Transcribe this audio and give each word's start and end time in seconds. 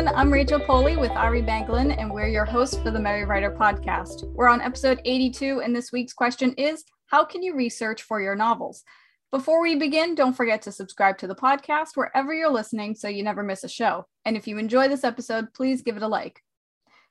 everyone. 0.00 0.18
I'm 0.18 0.32
Rachel 0.32 0.58
Poley 0.58 0.96
with 0.96 1.10
Ari 1.10 1.42
Meghlen, 1.42 1.94
and 1.98 2.10
we're 2.10 2.26
your 2.26 2.46
hosts 2.46 2.78
for 2.78 2.90
the 2.90 2.98
Merry 2.98 3.26
Writer 3.26 3.50
podcast. 3.50 4.24
We're 4.32 4.48
on 4.48 4.62
episode 4.62 4.98
82, 5.04 5.60
and 5.60 5.76
this 5.76 5.92
week's 5.92 6.14
question 6.14 6.54
is 6.54 6.84
How 7.08 7.22
can 7.22 7.42
you 7.42 7.54
research 7.54 8.00
for 8.04 8.18
your 8.18 8.34
novels? 8.34 8.82
Before 9.30 9.60
we 9.60 9.76
begin, 9.76 10.14
don't 10.14 10.32
forget 10.32 10.62
to 10.62 10.72
subscribe 10.72 11.18
to 11.18 11.26
the 11.26 11.34
podcast 11.34 11.96
wherever 11.96 12.32
you're 12.32 12.48
listening 12.48 12.94
so 12.94 13.08
you 13.08 13.22
never 13.22 13.42
miss 13.42 13.62
a 13.62 13.68
show. 13.68 14.06
And 14.24 14.38
if 14.38 14.48
you 14.48 14.56
enjoy 14.56 14.88
this 14.88 15.04
episode, 15.04 15.52
please 15.52 15.82
give 15.82 15.98
it 15.98 16.02
a 16.02 16.08
like. 16.08 16.40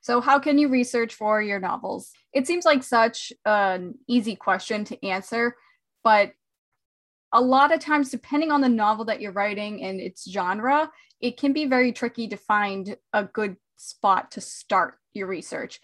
So, 0.00 0.20
how 0.20 0.40
can 0.40 0.58
you 0.58 0.68
research 0.68 1.14
for 1.14 1.40
your 1.40 1.60
novels? 1.60 2.10
It 2.32 2.48
seems 2.48 2.64
like 2.64 2.82
such 2.82 3.32
an 3.44 3.94
easy 4.08 4.34
question 4.34 4.84
to 4.86 5.06
answer, 5.06 5.54
but 6.02 6.32
a 7.32 7.40
lot 7.40 7.72
of 7.72 7.78
times, 7.78 8.10
depending 8.10 8.50
on 8.50 8.60
the 8.60 8.68
novel 8.68 9.04
that 9.04 9.20
you're 9.20 9.30
writing 9.30 9.84
and 9.84 10.00
its 10.00 10.28
genre, 10.28 10.90
it 11.20 11.36
can 11.36 11.52
be 11.52 11.66
very 11.66 11.92
tricky 11.92 12.28
to 12.28 12.36
find 12.36 12.96
a 13.12 13.24
good 13.24 13.56
spot 13.76 14.30
to 14.32 14.40
start 14.40 14.98
your 15.12 15.26
research. 15.26 15.80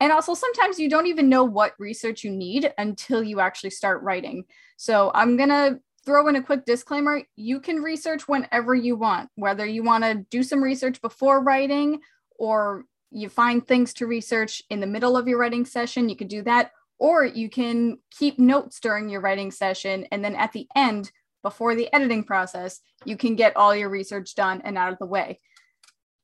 And 0.00 0.12
also, 0.12 0.34
sometimes 0.34 0.78
you 0.78 0.90
don't 0.90 1.06
even 1.06 1.28
know 1.28 1.44
what 1.44 1.74
research 1.78 2.22
you 2.22 2.30
need 2.30 2.72
until 2.76 3.22
you 3.22 3.40
actually 3.40 3.70
start 3.70 4.02
writing. 4.02 4.44
So, 4.76 5.10
I'm 5.14 5.36
going 5.36 5.48
to 5.48 5.80
throw 6.04 6.28
in 6.28 6.36
a 6.36 6.42
quick 6.42 6.64
disclaimer 6.64 7.22
you 7.34 7.60
can 7.60 7.82
research 7.82 8.28
whenever 8.28 8.74
you 8.74 8.96
want, 8.96 9.28
whether 9.34 9.66
you 9.66 9.82
want 9.82 10.04
to 10.04 10.24
do 10.30 10.42
some 10.42 10.62
research 10.62 11.02
before 11.02 11.42
writing 11.42 11.98
or 12.38 12.84
you 13.10 13.28
find 13.28 13.66
things 13.66 13.92
to 13.94 14.06
research 14.06 14.62
in 14.70 14.80
the 14.80 14.86
middle 14.86 15.16
of 15.16 15.26
your 15.26 15.38
writing 15.38 15.64
session, 15.64 16.08
you 16.08 16.16
could 16.16 16.28
do 16.28 16.42
that. 16.42 16.70
Or 16.98 17.24
you 17.24 17.50
can 17.50 17.98
keep 18.10 18.38
notes 18.38 18.80
during 18.80 19.08
your 19.08 19.20
writing 19.20 19.50
session. 19.50 20.06
And 20.10 20.24
then 20.24 20.34
at 20.34 20.52
the 20.52 20.66
end, 20.74 21.10
before 21.46 21.76
the 21.76 21.88
editing 21.94 22.24
process, 22.24 22.80
you 23.04 23.16
can 23.16 23.36
get 23.36 23.56
all 23.56 23.72
your 23.72 23.88
research 23.88 24.34
done 24.34 24.60
and 24.64 24.76
out 24.76 24.92
of 24.92 24.98
the 24.98 25.06
way. 25.06 25.38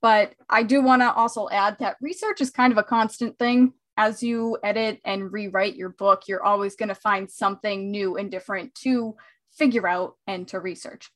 But 0.01 0.35
I 0.51 0.65
do 0.65 0.83
want 0.83 1.01
to 1.03 1.13
also 1.13 1.49
add 1.49 1.77
that 1.79 1.97
research 2.01 2.41
is 2.41 2.51
kind 2.51 2.73
of 2.73 2.79
a 2.79 2.83
constant 2.83 3.39
thing. 3.39 3.73
As 3.97 4.21
you 4.21 4.59
edit 4.65 5.01
and 5.05 5.33
rewrite 5.33 5.77
your 5.77 5.91
book, 5.91 6.25
you're 6.27 6.43
always 6.43 6.75
going 6.75 6.89
to 6.89 6.97
find 6.97 7.31
something 7.31 7.93
new 7.93 8.17
and 8.17 8.33
different 8.33 8.75
to 8.83 9.15
figure 9.53 9.87
out 9.87 10.17
and 10.27 10.49
to 10.49 10.59
research. 10.59 11.09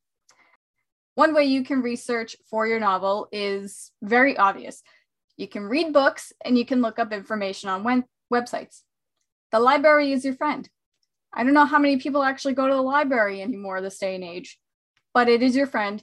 One 1.17 1.35
way 1.35 1.47
you 1.47 1.65
can 1.65 1.83
research 1.83 2.37
for 2.49 2.65
your 2.65 2.79
novel 2.79 3.27
is 3.33 3.91
very 4.03 4.37
obvious. 4.37 4.85
You 5.37 5.49
can 5.49 5.65
read 5.65 5.93
books 5.93 6.33
and 6.45 6.57
you 6.57 6.65
can 6.65 6.81
look 6.81 7.01
up 7.01 7.13
information 7.13 7.71
on 7.71 8.05
websites. 8.33 8.83
The 9.51 9.59
library 9.59 10.13
is 10.13 10.25
your 10.25 10.35
friend. 10.35 10.71
I 11.37 11.45
don't 11.45 11.55
know 11.55 11.67
how 11.67 11.79
many 11.79 11.99
people 11.99 12.23
actually 12.23 12.55
go 12.55 12.67
to 12.67 12.75
the 12.75 12.81
library 12.81 13.43
anymore 13.43 13.81
this 13.81 13.99
day 13.99 14.15
and 14.15 14.25
age, 14.25 14.59
but 15.13 15.29
it 15.29 15.43
is 15.43 15.55
your 15.55 15.67
friend. 15.67 16.03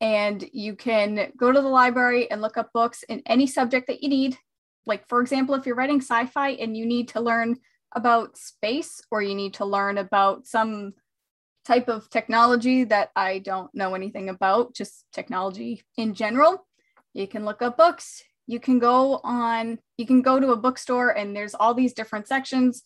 And 0.00 0.48
you 0.52 0.76
can 0.76 1.32
go 1.36 1.50
to 1.50 1.60
the 1.60 1.68
library 1.68 2.30
and 2.30 2.40
look 2.40 2.56
up 2.56 2.70
books 2.72 3.02
in 3.02 3.20
any 3.26 3.48
subject 3.48 3.88
that 3.88 4.02
you 4.02 4.08
need. 4.08 4.38
Like, 4.86 5.08
for 5.08 5.20
example, 5.20 5.56
if 5.56 5.66
you're 5.66 5.74
writing 5.74 6.00
sci 6.00 6.26
fi 6.26 6.50
and 6.50 6.76
you 6.76 6.86
need 6.86 7.08
to 7.08 7.20
learn 7.20 7.56
about 7.96 8.38
space 8.38 9.02
or 9.10 9.20
you 9.20 9.34
need 9.34 9.54
to 9.54 9.64
learn 9.64 9.98
about 9.98 10.46
some 10.46 10.94
type 11.64 11.88
of 11.88 12.08
technology 12.08 12.84
that 12.84 13.10
I 13.16 13.40
don't 13.40 13.74
know 13.74 13.96
anything 13.96 14.28
about, 14.28 14.74
just 14.74 15.04
technology 15.12 15.82
in 15.96 16.14
general, 16.14 16.64
you 17.14 17.26
can 17.26 17.44
look 17.44 17.62
up 17.62 17.76
books 17.76 18.22
you 18.48 18.58
can 18.58 18.80
go 18.80 19.20
on 19.22 19.78
you 19.98 20.06
can 20.06 20.22
go 20.22 20.40
to 20.40 20.50
a 20.50 20.56
bookstore 20.56 21.10
and 21.10 21.36
there's 21.36 21.54
all 21.54 21.74
these 21.74 21.92
different 21.92 22.26
sections 22.26 22.82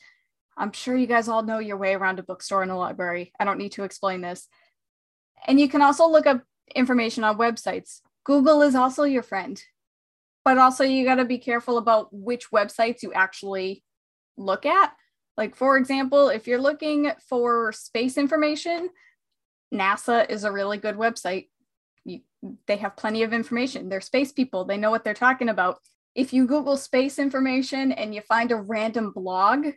i'm 0.56 0.72
sure 0.72 0.96
you 0.96 1.06
guys 1.06 1.28
all 1.28 1.42
know 1.42 1.58
your 1.58 1.76
way 1.76 1.94
around 1.94 2.18
a 2.18 2.22
bookstore 2.22 2.62
and 2.62 2.70
a 2.70 2.76
library. 2.76 3.32
I 3.38 3.44
don't 3.44 3.58
need 3.58 3.72
to 3.72 3.84
explain 3.84 4.20
this. 4.20 4.48
And 5.46 5.58
you 5.58 5.68
can 5.68 5.82
also 5.82 6.08
look 6.08 6.26
up 6.26 6.42
information 6.74 7.24
on 7.24 7.38
websites. 7.38 8.00
Google 8.24 8.62
is 8.62 8.74
also 8.74 9.02
your 9.02 9.22
friend. 9.22 9.60
But 10.44 10.58
also 10.58 10.84
you 10.84 11.04
got 11.04 11.16
to 11.16 11.24
be 11.24 11.38
careful 11.38 11.78
about 11.78 12.08
which 12.12 12.50
websites 12.50 13.02
you 13.02 13.12
actually 13.12 13.84
look 14.36 14.66
at. 14.66 14.92
Like 15.36 15.56
for 15.56 15.76
example 15.76 16.28
if 16.28 16.46
you're 16.46 16.60
looking 16.60 17.12
for 17.28 17.72
space 17.72 18.18
information 18.18 18.90
nasa 19.72 20.28
is 20.30 20.44
a 20.44 20.52
really 20.52 20.78
good 20.78 20.96
website. 20.96 21.48
You, 22.04 22.20
they 22.66 22.76
have 22.76 22.96
plenty 22.96 23.22
of 23.22 23.32
information. 23.32 23.88
They're 23.88 24.00
space 24.00 24.32
people, 24.32 24.64
they 24.64 24.76
know 24.76 24.90
what 24.90 25.04
they're 25.04 25.14
talking 25.14 25.48
about. 25.48 25.78
If 26.14 26.32
you 26.32 26.46
Google 26.46 26.76
space 26.76 27.18
information 27.18 27.90
and 27.90 28.14
you 28.14 28.20
find 28.20 28.52
a 28.52 28.56
random 28.56 29.12
blog, 29.12 29.68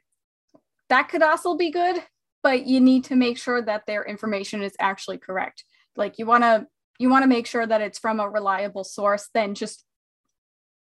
that 0.89 1.09
could 1.09 1.23
also 1.23 1.55
be 1.55 1.71
good, 1.71 2.03
but 2.43 2.65
you 2.65 2.79
need 2.79 3.05
to 3.05 3.15
make 3.15 3.37
sure 3.37 3.61
that 3.61 3.85
their 3.85 4.03
information 4.03 4.61
is 4.61 4.75
actually 4.79 5.17
correct. 5.17 5.63
Like 5.95 6.19
you 6.19 6.25
want 6.25 6.43
to 6.43 6.67
you 6.99 7.09
want 7.09 7.23
to 7.23 7.27
make 7.27 7.47
sure 7.47 7.65
that 7.65 7.81
it's 7.81 7.99
from 7.99 8.19
a 8.19 8.29
reliable 8.29 8.83
source 8.83 9.29
than 9.33 9.53
just 9.53 9.83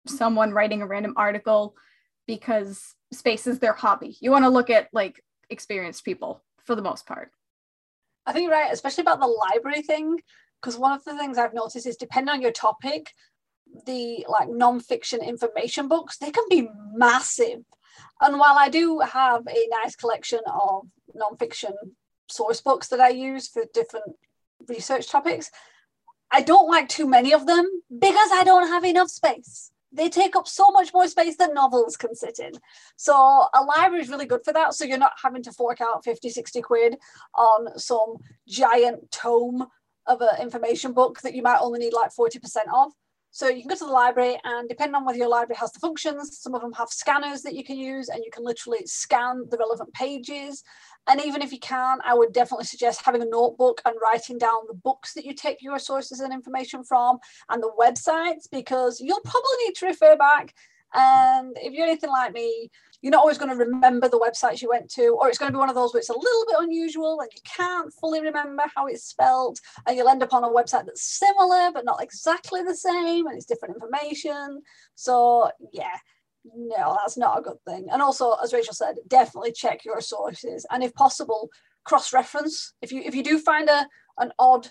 someone 0.08 0.52
writing 0.52 0.82
a 0.82 0.88
random 0.88 1.14
article 1.16 1.76
because 2.28 2.96
space 3.14 3.48
is 3.48 3.60
their 3.60 3.74
hobby. 3.74 4.18
You 4.20 4.32
want 4.32 4.44
to 4.46 4.50
look 4.50 4.70
at 4.70 4.90
like 4.92 5.24
experienced 5.50 6.04
people 6.04 6.44
for 6.66 6.76
the 6.76 6.82
most 6.82 7.06
part. 7.06 7.32
I 8.26 8.34
think 8.34 8.44
you're 8.44 8.54
right, 8.54 8.72
especially 8.72 9.04
about 9.04 9.20
the 9.20 9.28
library 9.28 9.82
thing 9.82 10.18
because 10.62 10.78
one 10.78 10.94
of 10.94 11.04
the 11.04 11.18
things 11.18 11.38
I've 11.38 11.54
noticed 11.54 11.88
is 11.88 11.98
depending 11.98 12.34
on 12.34 12.42
your 12.42 12.52
topic, 12.52 13.12
the 13.86 14.26
like 14.28 14.50
non-fiction 14.50 15.22
information 15.22 15.88
books 15.88 16.18
they 16.18 16.32
can 16.32 16.44
be 16.50 16.70
massive. 16.94 17.60
And 18.22 18.40
while 18.40 18.58
I 18.58 18.70
do 18.70 19.00
have 19.00 19.48
a 19.48 19.68
nice 19.70 19.96
collection 19.96 20.40
of 20.48 20.88
non-fiction 21.14 21.74
source 22.30 22.62
books 22.62 22.88
that 22.90 23.00
I 23.00 23.10
use 23.10 23.48
for 23.48 23.64
different 23.74 24.16
research 24.68 25.10
topics, 25.10 25.52
I 26.32 26.42
don't 26.42 26.70
like 26.70 26.88
too 26.88 27.08
many 27.08 27.34
of 27.34 27.46
them 27.46 27.66
because 27.90 28.30
I 28.34 28.44
don't 28.46 28.68
have 28.68 28.86
enough 28.86 29.10
space. 29.10 29.72
They 29.92 30.08
take 30.08 30.38
up 30.38 30.48
so 30.48 30.72
much 30.72 30.94
more 30.94 31.08
space 31.08 31.36
than 31.36 31.54
novels 31.54 31.98
can 31.98 32.16
sit 32.16 32.40
in. 32.40 32.54
So 32.96 33.14
a 33.14 33.64
library 33.64 34.02
is 34.02 34.10
really 34.10 34.26
good 34.26 34.46
for 34.46 34.54
that. 34.54 34.74
So 34.74 34.86
you're 34.86 34.98
not 34.98 35.14
having 35.22 35.44
to 35.44 35.52
fork 35.52 35.82
out 35.82 36.06
50, 36.06 36.30
60 36.30 36.62
quid 36.62 36.96
on 37.36 37.78
some 37.78 38.16
giant 38.48 39.12
tome 39.12 39.68
of 40.08 40.22
an 40.22 40.42
information 40.42 40.94
book 40.94 41.20
that 41.22 41.36
you 41.36 41.44
might 41.44 41.60
only 41.60 41.80
need 41.80 41.94
like 41.94 42.12
40% 42.18 42.40
of. 42.74 42.94
So 43.34 43.48
you 43.48 43.62
can 43.62 43.70
go 43.70 43.76
to 43.76 43.86
the 43.86 43.92
library 43.92 44.38
and 44.44 44.68
depending 44.68 44.96
on 44.96 45.06
whether 45.06 45.18
your 45.18 45.30
library 45.30 45.58
has 45.58 45.72
the 45.72 45.80
functions, 45.80 46.38
some 46.42 46.54
of 46.54 46.62
them 46.62 46.74
have 46.74 46.90
scanners 46.90 47.42
that 47.44 47.56
you 47.56 47.64
can 47.64 47.78
use 47.78 48.10
and 48.10 48.22
you 48.26 48.30
can 48.32 48.44
literally 48.44 48.86
scan 48.86 49.46
the 49.50 49.58
relevant 49.58 49.94
pages. 49.94 50.64
And 51.08 51.22
even 51.24 51.42
if 51.42 51.54
you 51.54 51.60
can't, 51.60 52.02
I 52.06 52.14
would 52.14 52.34
definitely 52.34 52.66
suggest 52.66 53.02
having 53.04 53.22
a 53.22 53.26
notebook 53.26 53.82
and 53.86 53.96
writing 54.04 54.38
down 54.38 54.68
the 54.68 54.74
books 54.74 55.14
that 55.14 55.26
you 55.26 55.34
take 55.34 55.62
your 55.62 55.80
sources 55.80 56.20
and 56.20 56.34
information 56.34 56.84
from 56.84 57.20
and 57.50 57.64
the 57.64 57.72
websites 57.80 58.48
because 58.52 59.00
you'll 59.00 59.22
probably 59.22 59.66
need 59.66 59.76
to 59.76 59.86
refer 59.88 60.18
back. 60.18 60.54
And 60.94 61.56
if 61.62 61.74
you're 61.74 61.88
anything 61.88 62.10
like 62.10 62.34
me, 62.34 62.70
you're 63.02 63.12
not 63.12 63.22
always 63.22 63.38
going 63.38 63.50
to 63.50 63.56
remember 63.56 64.08
the 64.08 64.20
websites 64.20 64.62
you 64.62 64.70
went 64.70 64.90
to, 64.92 65.18
or 65.20 65.28
it's 65.28 65.38
going 65.38 65.52
to 65.52 65.56
be 65.56 65.60
one 65.60 65.70
of 65.70 65.76
those 65.76 65.94
where 65.94 66.00
it's 66.00 66.10
a 66.10 66.14
little 66.14 66.46
bit 66.48 66.58
unusual 66.60 67.20
and 67.20 67.30
you 67.34 67.42
can't 67.44 67.92
fully 68.00 68.22
remember 68.22 68.64
how 68.76 68.86
it's 68.88 69.06
spelled, 69.06 69.58
and 69.88 69.98
you'll 69.98 70.10
end 70.10 70.22
up 70.22 70.34
on 70.34 70.44
a 70.44 70.50
website 70.50 70.86
that's 70.86 71.18
similar 71.18 71.72
but 71.74 71.86
not 71.86 72.04
exactly 72.04 72.62
the 72.64 72.76
same, 72.76 73.28
and 73.28 73.36
it's 73.36 73.46
different 73.46 73.76
information. 73.76 74.62
So, 74.96 75.50
yeah, 75.72 75.98
no, 76.56 76.98
that's 77.00 77.18
not 77.18 77.40
a 77.40 77.42
good 77.42 77.58
thing. 77.68 77.88
And 77.92 78.02
also, 78.02 78.34
as 78.44 78.54
Rachel 78.54 78.74
said, 78.74 78.96
definitely 79.08 79.52
check 79.52 79.86
your 79.86 80.02
sources, 80.02 80.66
and 80.70 80.84
if 80.84 80.94
possible, 80.94 81.50
cross-reference. 81.84 82.74
If 82.82 82.92
you 82.92 83.02
if 83.04 83.16
you 83.16 83.24
do 83.24 83.40
find 83.40 83.70
a 83.70 83.88
an 84.18 84.32
odd 84.38 84.68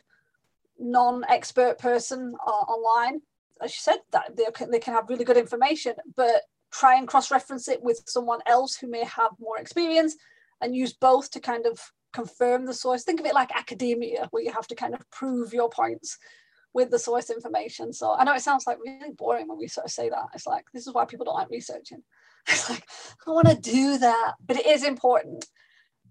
non-expert 0.79 1.79
person 1.79 2.35
uh, 2.47 2.51
online, 2.51 3.23
as 3.63 3.73
you 3.73 3.81
said, 3.81 3.99
that 4.13 4.37
they 4.37 4.47
can, 4.55 4.71
they 4.71 4.79
can 4.79 4.95
have 4.95 5.09
really 5.09 5.25
good 5.25 5.37
information, 5.37 5.95
but 6.17 6.43
try 6.73 6.97
and 6.97 7.09
cross 7.09 7.31
reference 7.31 7.69
it 7.69 7.83
with 7.83 8.03
someone 8.07 8.41
else 8.47 8.77
who 8.77 8.89
may 8.89 9.05
have 9.05 9.33
more 9.41 9.59
experience 9.59 10.17
and 10.61 10.77
use 10.77 10.93
both 10.93 11.31
to 11.31 11.41
kind 11.41 11.67
of 11.67 11.81
confirm 12.13 12.67
the 12.67 12.75
source. 12.75 13.05
Think 13.05 13.21
of 13.21 13.27
it 13.27 13.35
like 13.35 13.51
academia, 13.55 14.29
where 14.31 14.43
you 14.43 14.53
have 14.53 14.67
to 14.69 14.75
kind 14.75 14.95
of 14.95 15.09
prove 15.11 15.53
your 15.53 15.69
points 15.69 16.19
with 16.73 16.91
the 16.91 16.99
source 16.99 17.31
information. 17.31 17.93
So 17.93 18.15
I 18.15 18.25
know 18.25 18.35
it 18.35 18.43
sounds 18.43 18.67
like 18.67 18.79
really 18.85 19.13
boring 19.13 19.49
when 19.49 19.59
we 19.59 19.67
sort 19.67 19.87
of 19.87 19.93
say 19.93 20.09
that. 20.09 20.27
It's 20.35 20.47
like, 20.47 20.65
this 20.73 20.87
is 20.87 20.95
why 20.95 21.05
people 21.05 21.25
don't 21.25 21.35
like 21.35 21.51
researching. 21.51 22.03
It's 22.49 22.71
like, 22.71 22.89
I 23.27 23.31
want 23.33 23.49
to 23.49 23.55
do 23.55 23.99
that, 23.99 24.33
but 24.45 24.57
it 24.57 24.67
is 24.67 24.83
important. 24.83 25.45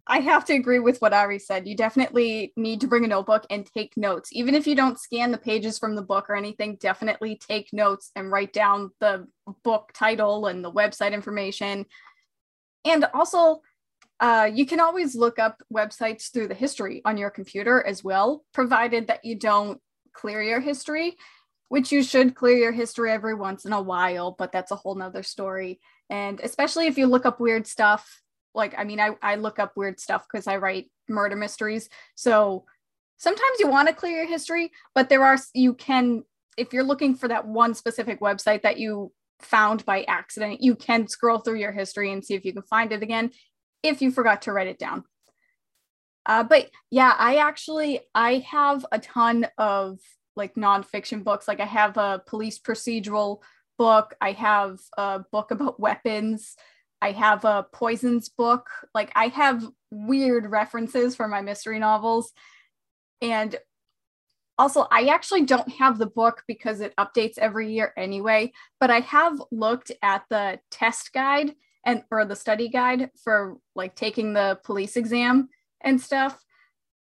I 0.10 0.22
have 0.22 0.44
to 0.46 0.56
agree 0.56 0.80
with 0.80 1.00
what 1.02 1.14
Ari 1.14 1.38
said. 1.38 1.68
You 1.68 1.76
definitely 1.78 2.52
need 2.58 2.82
to 2.82 2.88
bring 2.88 3.06
a 3.06 3.08
notebook 3.08 3.46
and 3.52 3.64
take 3.64 3.96
notes. 3.96 4.32
Even 4.34 4.56
if 4.56 4.66
you 4.66 4.76
don't 4.76 5.00
scan 5.00 5.32
the 5.32 5.38
pages 5.38 5.78
from 5.78 5.96
the 5.96 6.02
book 6.02 6.32
or 6.32 6.36
anything, 6.36 6.78
definitely 6.78 7.40
take 7.48 7.72
notes 7.72 8.10
and 8.16 8.32
write 8.32 8.52
down 8.52 8.90
the 9.00 9.28
book 9.64 9.92
title 9.94 10.48
and 10.48 10.66
the 10.66 10.72
website 10.72 11.14
information. 11.14 11.86
And 12.86 13.06
also, 13.14 13.62
uh, 14.20 14.50
you 14.52 14.66
can 14.66 14.80
always 14.80 15.16
look 15.16 15.38
up 15.38 15.62
websites 15.72 16.34
through 16.34 16.48
the 16.48 16.56
history 16.56 17.04
on 17.06 17.18
your 17.18 17.30
computer 17.30 17.86
as 17.86 18.04
well, 18.04 18.44
provided 18.52 19.08
that 19.08 19.24
you 19.24 19.36
don't 19.36 19.80
clear 20.14 20.42
your 20.42 20.60
history, 20.60 21.18
which 21.68 21.92
you 21.92 22.02
should 22.02 22.34
clear 22.34 22.58
your 22.58 22.72
history 22.72 23.12
every 23.12 23.36
once 23.36 23.64
in 23.64 23.74
a 23.74 23.82
while, 23.82 24.36
but 24.40 24.52
that's 24.52 24.72
a 24.72 24.76
whole 24.76 24.96
nother 24.96 25.22
story. 25.22 25.80
And 26.10 26.40
especially 26.42 26.88
if 26.88 26.98
you 26.98 27.06
look 27.06 27.28
up 27.28 27.40
weird 27.40 27.68
stuff, 27.68 28.24
like 28.54 28.74
i 28.78 28.84
mean 28.84 29.00
i, 29.00 29.12
I 29.22 29.36
look 29.36 29.60
up 29.60 29.74
weird 29.76 30.00
stuff 30.00 30.26
because 30.32 30.48
i 30.48 30.58
write 30.58 30.92
murder 31.08 31.36
mysteries 31.36 31.90
so 32.16 32.66
sometimes 33.18 33.60
you 33.60 33.68
want 33.68 33.88
to 33.88 33.94
clear 33.94 34.18
your 34.18 34.28
history 34.28 34.72
but 34.94 35.10
there 35.10 35.24
are 35.24 35.38
you 35.54 35.74
can 35.74 36.24
if 36.58 36.74
you're 36.74 36.84
looking 36.84 37.16
for 37.16 37.28
that 37.28 37.48
one 37.48 37.74
specific 37.74 38.20
website 38.20 38.64
that 38.64 38.78
you 38.78 39.12
found 39.42 39.86
by 39.86 40.04
accident, 40.04 40.62
you 40.62 40.76
can 40.76 41.08
scroll 41.08 41.40
through 41.40 41.56
your 41.56 41.72
history 41.72 42.12
and 42.12 42.24
see 42.24 42.34
if 42.34 42.46
you 42.46 42.54
can 42.54 42.64
find 42.64 42.92
it 42.92 43.04
again 43.04 43.32
if 43.84 44.02
you 44.02 44.12
forgot 44.12 44.44
to 44.44 44.52
write 44.52 44.68
it 44.68 44.78
down. 44.78 45.04
Uh, 46.26 46.44
but 46.44 46.70
yeah, 46.92 47.14
I 47.18 47.38
actually 47.38 48.02
I 48.14 48.46
have 48.50 48.86
a 48.92 49.00
ton 49.00 49.48
of 49.58 50.00
like 50.36 50.56
nonfiction 50.56 51.24
books. 51.24 51.48
Like 51.48 51.60
I 51.60 51.66
have 51.66 51.98
a 51.98 52.22
police 52.28 52.60
procedural 52.60 53.40
book. 53.78 54.14
I 54.22 54.34
have 54.34 54.80
a 54.98 55.22
book 55.32 55.52
about 55.52 55.80
weapons. 55.80 56.56
I 57.02 57.12
have 57.12 57.46
a 57.46 57.66
poisons 57.72 58.30
book. 58.30 58.68
Like 58.94 59.12
I 59.16 59.28
have 59.28 59.64
weird 59.92 60.50
references 60.50 61.16
for 61.16 61.28
my 61.28 61.42
mystery 61.42 61.80
novels. 61.80 62.32
And 63.22 63.56
also, 64.58 64.88
I 64.92 65.06
actually 65.06 65.46
don't 65.46 65.72
have 65.74 65.98
the 65.98 66.06
book 66.06 66.44
because 66.46 66.82
it 66.82 66.94
updates 66.98 67.38
every 67.38 67.72
year 67.74 67.94
anyway, 67.96 68.52
but 68.80 68.92
I 68.92 69.00
have 69.00 69.42
looked 69.52 69.92
at 70.02 70.24
the 70.30 70.60
test 70.70 71.14
guide 71.14 71.56
and 71.86 72.04
or 72.12 72.26
the 72.26 72.36
study 72.36 72.68
guide 72.68 73.10
for 73.24 73.56
like 73.74 73.96
taking 73.96 74.34
the 74.34 74.60
police 74.66 74.98
exam 74.98 75.48
and 75.80 76.00
stuff 76.00 76.44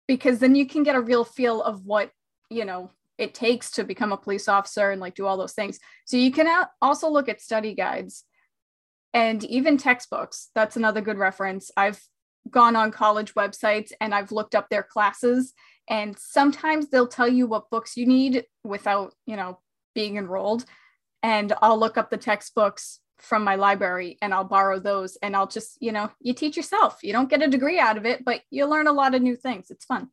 because 0.08 0.40
then 0.40 0.56
you 0.56 0.66
can 0.66 0.82
get 0.82 0.96
a 0.96 1.00
real 1.00 1.24
feel 1.24 1.62
of 1.62 1.84
what, 1.84 2.10
you 2.50 2.64
know, 2.64 2.90
it 3.18 3.34
takes 3.34 3.70
to 3.70 3.84
become 3.84 4.10
a 4.10 4.16
police 4.16 4.48
officer 4.48 4.90
and 4.90 5.00
like 5.00 5.14
do 5.14 5.24
all 5.24 5.36
those 5.36 5.52
things. 5.52 5.78
So 6.06 6.16
you 6.16 6.32
can 6.32 6.66
also 6.82 7.08
look 7.08 7.28
at 7.28 7.40
study 7.40 7.76
guides 7.76 8.24
and 9.14 9.44
even 9.44 9.78
textbooks. 9.78 10.50
That's 10.54 10.76
another 10.76 11.00
good 11.00 11.16
reference. 11.16 11.70
I've 11.76 12.02
gone 12.50 12.76
on 12.76 12.90
college 12.90 13.32
websites 13.34 13.92
and 14.00 14.14
I've 14.14 14.32
looked 14.32 14.54
up 14.54 14.68
their 14.68 14.82
classes 14.82 15.54
and 15.88 16.18
sometimes 16.18 16.88
they'll 16.88 17.06
tell 17.06 17.28
you 17.28 17.46
what 17.46 17.70
books 17.70 17.96
you 17.96 18.04
need 18.04 18.44
without, 18.64 19.14
you 19.24 19.36
know, 19.36 19.60
being 19.94 20.16
enrolled. 20.16 20.64
And 21.22 21.52
I'll 21.62 21.78
look 21.78 21.96
up 21.96 22.10
the 22.10 22.18
textbooks 22.18 23.00
from 23.18 23.44
my 23.44 23.54
library 23.54 24.18
and 24.20 24.34
I'll 24.34 24.44
borrow 24.44 24.78
those 24.78 25.16
and 25.22 25.36
I'll 25.36 25.46
just, 25.46 25.78
you 25.80 25.92
know, 25.92 26.10
you 26.20 26.34
teach 26.34 26.56
yourself. 26.56 26.98
You 27.02 27.12
don't 27.12 27.30
get 27.30 27.42
a 27.42 27.48
degree 27.48 27.78
out 27.78 27.96
of 27.96 28.04
it, 28.04 28.24
but 28.24 28.42
you 28.50 28.66
learn 28.66 28.88
a 28.88 28.92
lot 28.92 29.14
of 29.14 29.22
new 29.22 29.36
things. 29.36 29.70
It's 29.70 29.84
fun. 29.84 30.10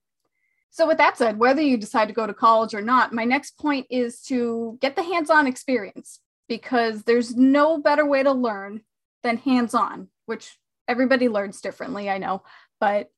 So, 0.69 0.87
with 0.87 0.99
that 0.99 1.17
said, 1.17 1.37
whether 1.37 1.61
you 1.61 1.75
decide 1.75 2.07
to 2.07 2.13
go 2.13 2.25
to 2.25 2.33
college 2.33 2.73
or 2.73 2.81
not, 2.81 3.11
my 3.11 3.25
next 3.25 3.57
point 3.57 3.87
is 3.89 4.21
to 4.23 4.77
get 4.79 4.95
the 4.95 5.03
hands 5.03 5.29
on 5.29 5.45
experience 5.45 6.19
because 6.47 7.03
there's 7.03 7.35
no 7.35 7.77
better 7.77 8.05
way 8.05 8.23
to 8.23 8.31
learn 8.31 8.81
than 9.23 9.37
hands 9.37 9.73
on, 9.73 10.07
which 10.25 10.57
everybody 10.87 11.29
learns 11.29 11.61
differently, 11.61 12.09
I 12.09 12.17
know, 12.17 12.43
but 12.79 13.09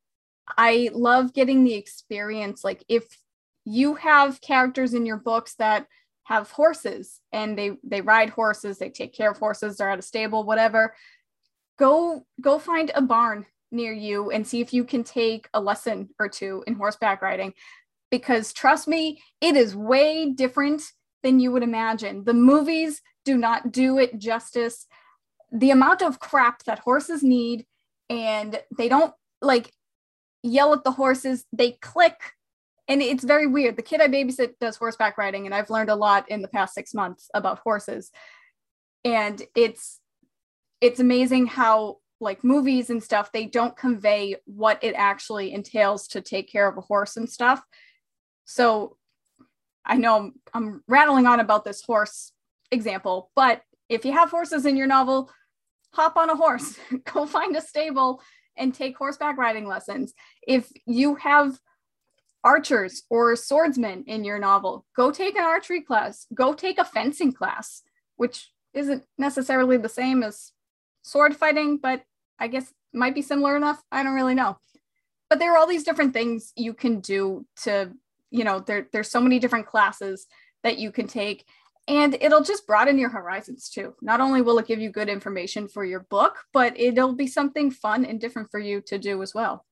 I 0.57 0.89
love 0.93 1.33
getting 1.33 1.63
the 1.63 1.75
experience. 1.75 2.63
Like, 2.63 2.83
if 2.89 3.17
you 3.65 3.95
have 3.95 4.41
characters 4.41 4.93
in 4.93 5.05
your 5.05 5.17
books 5.17 5.55
that 5.55 5.87
have 6.23 6.51
horses 6.51 7.19
and 7.31 7.57
they 7.57 7.71
they 7.83 7.99
ride 7.99 8.29
horses 8.29 8.77
they 8.77 8.89
take 8.89 9.13
care 9.13 9.29
of 9.29 9.37
horses 9.37 9.75
they're 9.75 9.89
at 9.89 9.99
a 9.99 10.01
stable 10.01 10.45
whatever 10.45 10.95
go 11.77 12.25
go 12.39 12.57
find 12.57 12.91
a 12.95 13.01
barn 13.01 13.45
near 13.73 13.91
you 13.91 14.31
and 14.31 14.47
see 14.47 14.61
if 14.61 14.73
you 14.73 14.85
can 14.85 15.03
take 15.03 15.49
a 15.53 15.59
lesson 15.59 16.09
or 16.19 16.29
two 16.29 16.63
in 16.67 16.75
horseback 16.75 17.21
riding. 17.21 17.53
Because 18.11 18.53
trust 18.53 18.87
me 18.87 19.21
it 19.41 19.57
is 19.57 19.75
way 19.75 20.31
different 20.31 20.83
than 21.23 21.39
you 21.39 21.51
would 21.51 21.63
imagine. 21.63 22.23
The 22.23 22.33
movies 22.33 23.01
do 23.25 23.37
not 23.37 23.71
do 23.71 23.97
it 23.97 24.19
justice 24.19 24.85
the 25.53 25.71
amount 25.71 26.01
of 26.01 26.19
crap 26.19 26.63
that 26.63 26.79
horses 26.79 27.23
need 27.23 27.65
and 28.09 28.59
they 28.77 28.89
don't 28.89 29.13
like 29.41 29.71
yell 30.41 30.73
at 30.73 30.83
the 30.83 30.91
horses 30.91 31.45
they 31.53 31.71
click 31.71 32.33
and 32.87 33.01
it's 33.01 33.23
very 33.23 33.47
weird. 33.47 33.77
The 33.77 33.81
kid 33.81 34.01
I 34.01 34.07
babysit 34.07 34.59
does 34.59 34.75
horseback 34.75 35.17
riding, 35.17 35.45
and 35.45 35.55
I've 35.55 35.69
learned 35.69 35.89
a 35.89 35.95
lot 35.95 36.29
in 36.29 36.41
the 36.41 36.47
past 36.47 36.73
six 36.73 36.93
months 36.93 37.29
about 37.33 37.59
horses. 37.59 38.11
And 39.05 39.41
it's 39.55 39.99
it's 40.81 40.99
amazing 40.99 41.47
how 41.47 41.99
like 42.19 42.43
movies 42.43 42.89
and 42.89 43.01
stuff 43.01 43.31
they 43.31 43.45
don't 43.45 43.75
convey 43.75 44.35
what 44.45 44.83
it 44.83 44.95
actually 44.97 45.53
entails 45.53 46.07
to 46.09 46.21
take 46.21 46.51
care 46.51 46.67
of 46.67 46.77
a 46.77 46.81
horse 46.81 47.15
and 47.15 47.29
stuff. 47.29 47.63
So 48.45 48.97
I 49.85 49.97
know 49.97 50.17
I'm, 50.17 50.33
I'm 50.53 50.83
rattling 50.87 51.25
on 51.25 51.39
about 51.39 51.63
this 51.65 51.81
horse 51.81 52.31
example, 52.71 53.31
but 53.35 53.61
if 53.89 54.05
you 54.05 54.13
have 54.13 54.29
horses 54.29 54.65
in 54.65 54.77
your 54.77 54.87
novel, 54.87 55.29
hop 55.93 56.17
on 56.17 56.29
a 56.29 56.35
horse, 56.35 56.77
go 57.13 57.25
find 57.25 57.55
a 57.55 57.61
stable 57.61 58.21
and 58.57 58.73
take 58.73 58.97
horseback 58.97 59.37
riding 59.37 59.67
lessons. 59.67 60.13
If 60.45 60.71
you 60.85 61.15
have 61.15 61.57
archers 62.43 63.03
or 63.09 63.35
swordsmen 63.35 64.03
in 64.07 64.23
your 64.23 64.37
novel. 64.37 64.85
Go 64.95 65.11
take 65.11 65.35
an 65.35 65.45
archery 65.45 65.81
class. 65.81 66.27
Go 66.33 66.53
take 66.53 66.77
a 66.77 66.85
fencing 66.85 67.31
class, 67.31 67.81
which 68.17 68.51
isn't 68.73 69.03
necessarily 69.17 69.77
the 69.77 69.89
same 69.89 70.23
as 70.23 70.51
sword 71.03 71.35
fighting, 71.35 71.77
but 71.77 72.03
I 72.39 72.47
guess 72.47 72.73
might 72.93 73.15
be 73.15 73.21
similar 73.21 73.55
enough. 73.55 73.81
I 73.91 74.03
don't 74.03 74.13
really 74.13 74.35
know. 74.35 74.57
But 75.29 75.39
there 75.39 75.53
are 75.53 75.57
all 75.57 75.67
these 75.67 75.83
different 75.83 76.13
things 76.13 76.51
you 76.55 76.73
can 76.73 76.99
do 76.99 77.45
to, 77.63 77.91
you 78.29 78.43
know, 78.43 78.59
there, 78.59 78.87
there's 78.91 79.09
so 79.09 79.21
many 79.21 79.39
different 79.39 79.67
classes 79.67 80.27
that 80.63 80.77
you 80.77 80.91
can 80.91 81.07
take. 81.07 81.45
And 81.87 82.15
it'll 82.21 82.43
just 82.43 82.65
broaden 82.65 82.97
your 82.97 83.09
horizons 83.09 83.69
too. 83.69 83.95
Not 84.01 84.21
only 84.21 84.41
will 84.41 84.57
it 84.59 84.67
give 84.67 84.79
you 84.79 84.89
good 84.89 85.09
information 85.09 85.67
for 85.67 85.83
your 85.83 86.01
book, 86.09 86.37
but 86.53 86.79
it'll 86.79 87.13
be 87.13 87.27
something 87.27 87.71
fun 87.71 88.05
and 88.05 88.21
different 88.21 88.51
for 88.51 88.59
you 88.59 88.81
to 88.87 88.97
do 88.97 89.21
as 89.21 89.33
well. 89.33 89.65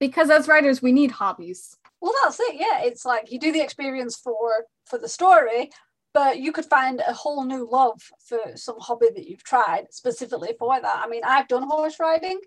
Because 0.00 0.28
as 0.28 0.48
writers, 0.48 0.82
we 0.82 0.92
need 0.92 1.12
hobbies 1.12 1.76
well 2.00 2.14
that's 2.22 2.40
it 2.40 2.54
yeah 2.54 2.82
it's 2.82 3.04
like 3.04 3.30
you 3.30 3.38
do 3.38 3.52
the 3.52 3.60
experience 3.60 4.16
for 4.16 4.66
for 4.84 4.98
the 4.98 5.08
story 5.08 5.70
but 6.14 6.38
you 6.38 6.52
could 6.52 6.64
find 6.64 7.02
a 7.06 7.12
whole 7.12 7.44
new 7.44 7.68
love 7.70 8.00
for 8.26 8.38
some 8.54 8.76
hobby 8.78 9.08
that 9.14 9.28
you've 9.28 9.42
tried 9.42 9.86
specifically 9.90 10.54
for 10.58 10.80
that 10.80 11.02
i 11.04 11.08
mean 11.08 11.22
i've 11.24 11.48
done 11.48 11.62
horse 11.62 11.98
riding 12.00 12.38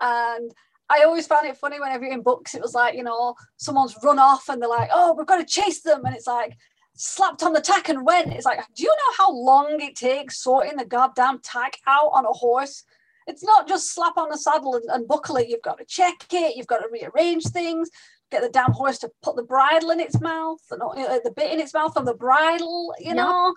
and 0.00 0.52
I 0.90 1.02
always 1.02 1.26
found 1.26 1.46
it 1.46 1.58
funny 1.58 1.78
whenever 1.78 2.06
in 2.06 2.22
books 2.22 2.54
it 2.54 2.62
was 2.62 2.72
like, 2.72 2.94
you 2.94 3.02
know, 3.02 3.34
someone's 3.58 3.94
run 4.02 4.18
off 4.18 4.48
and 4.48 4.62
they're 4.62 4.70
like, 4.70 4.88
oh, 4.90 5.12
we've 5.12 5.26
got 5.26 5.36
to 5.36 5.44
chase 5.44 5.82
them. 5.82 6.02
And 6.06 6.16
it's 6.16 6.26
like, 6.26 6.56
slapped 6.98 7.42
on 7.42 7.52
the 7.52 7.60
tack 7.60 7.88
and 7.88 8.04
went. 8.04 8.32
It's 8.32 8.46
like, 8.46 8.60
do 8.74 8.82
you 8.82 8.88
know 8.88 9.14
how 9.16 9.32
long 9.32 9.80
it 9.80 9.96
takes 9.96 10.42
sorting 10.42 10.76
the 10.76 10.84
goddamn 10.84 11.40
tack 11.42 11.78
out 11.86 12.10
on 12.12 12.26
a 12.26 12.32
horse? 12.32 12.84
It's 13.26 13.44
not 13.44 13.68
just 13.68 13.94
slap 13.94 14.16
on 14.16 14.30
the 14.30 14.38
saddle 14.38 14.74
and, 14.74 14.84
and 14.90 15.08
buckle 15.08 15.36
it. 15.36 15.48
You've 15.48 15.62
got 15.62 15.78
to 15.78 15.84
check 15.84 16.26
it. 16.32 16.56
You've 16.56 16.66
got 16.66 16.78
to 16.78 16.88
rearrange 16.90 17.44
things 17.44 17.90
get 18.30 18.42
the 18.42 18.48
damn 18.48 18.72
horse 18.72 18.98
to 18.98 19.10
put 19.22 19.36
the 19.36 19.42
bridle 19.42 19.90
in 19.90 20.00
its 20.00 20.20
mouth 20.20 20.60
and 20.70 20.82
uh, 20.82 21.18
the 21.24 21.32
bit 21.34 21.52
in 21.52 21.60
its 21.60 21.74
mouth 21.74 21.96
on 21.96 22.04
the 22.04 22.14
bridle, 22.14 22.94
you 22.98 23.14
know. 23.14 23.54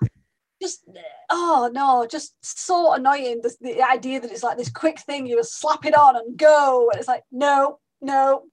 Just 0.61 0.87
oh 1.31 1.71
no, 1.73 2.05
just 2.09 2.35
so 2.41 2.93
annoying. 2.93 3.41
The, 3.41 3.55
the 3.61 3.81
idea 3.81 4.19
that 4.19 4.31
it's 4.31 4.43
like 4.43 4.57
this 4.57 4.69
quick 4.69 4.99
thing, 4.99 5.25
you 5.25 5.35
just 5.37 5.59
slap 5.59 5.85
it 5.85 5.97
on 5.97 6.15
and 6.15 6.37
go, 6.37 6.87
and 6.91 6.99
it's 6.99 7.07
like 7.07 7.23
no, 7.31 7.79
no. 7.99 8.43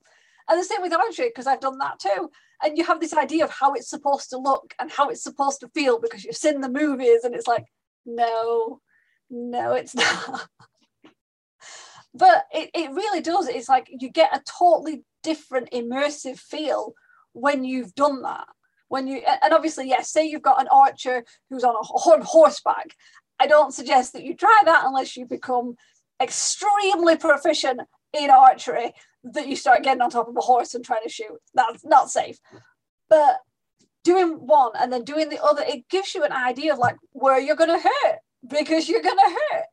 And 0.48 0.58
the 0.58 0.64
same 0.64 0.80
with 0.80 0.94
archery 0.94 1.28
because 1.28 1.46
I've 1.46 1.60
done 1.60 1.76
that 1.78 1.98
too. 1.98 2.30
And 2.62 2.76
you 2.76 2.84
have 2.84 3.00
this 3.00 3.14
idea 3.14 3.44
of 3.44 3.50
how 3.50 3.74
it's 3.74 3.88
supposed 3.88 4.30
to 4.30 4.38
look 4.38 4.74
and 4.80 4.90
how 4.90 5.08
it's 5.08 5.22
supposed 5.22 5.60
to 5.60 5.68
feel 5.68 6.00
because 6.00 6.24
you've 6.24 6.36
seen 6.36 6.60
the 6.60 6.68
movies, 6.68 7.24
and 7.24 7.34
it's 7.34 7.46
like 7.46 7.66
no, 8.04 8.80
no, 9.30 9.72
it's 9.72 9.94
not. 9.94 10.48
but 12.14 12.46
it, 12.52 12.70
it 12.74 12.90
really 12.90 13.20
does. 13.20 13.48
It's 13.48 13.68
like 13.68 13.88
you 13.90 14.10
get 14.10 14.36
a 14.36 14.42
totally 14.58 15.04
different 15.22 15.70
immersive 15.72 16.38
feel 16.38 16.94
when 17.32 17.64
you've 17.64 17.94
done 17.94 18.22
that 18.22 18.46
when 18.88 19.06
you 19.06 19.22
and 19.42 19.52
obviously 19.52 19.88
yes 19.88 20.10
say 20.10 20.26
you've 20.26 20.42
got 20.42 20.60
an 20.60 20.68
archer 20.70 21.24
who's 21.48 21.64
on 21.64 21.74
a 21.74 21.78
on 21.78 22.22
horseback 22.22 22.94
i 23.38 23.46
don't 23.46 23.74
suggest 23.74 24.12
that 24.12 24.24
you 24.24 24.34
try 24.34 24.62
that 24.64 24.84
unless 24.86 25.16
you 25.16 25.26
become 25.26 25.76
extremely 26.20 27.16
proficient 27.16 27.80
in 28.18 28.30
archery 28.30 28.92
that 29.24 29.48
you 29.48 29.56
start 29.56 29.82
getting 29.82 30.00
on 30.00 30.10
top 30.10 30.28
of 30.28 30.36
a 30.36 30.40
horse 30.40 30.74
and 30.74 30.84
trying 30.84 31.02
to 31.02 31.08
shoot 31.08 31.38
that's 31.54 31.84
not 31.84 32.10
safe 32.10 32.38
but 33.08 33.38
doing 34.04 34.46
one 34.46 34.72
and 34.78 34.92
then 34.92 35.04
doing 35.04 35.28
the 35.28 35.42
other 35.42 35.62
it 35.66 35.88
gives 35.88 36.14
you 36.14 36.24
an 36.24 36.32
idea 36.32 36.72
of 36.72 36.78
like 36.78 36.96
where 37.12 37.38
you're 37.38 37.56
going 37.56 37.68
to 37.68 37.88
hurt 37.88 38.18
because 38.48 38.88
you're 38.88 39.02
going 39.02 39.16
to 39.16 39.36
hurt 39.50 39.64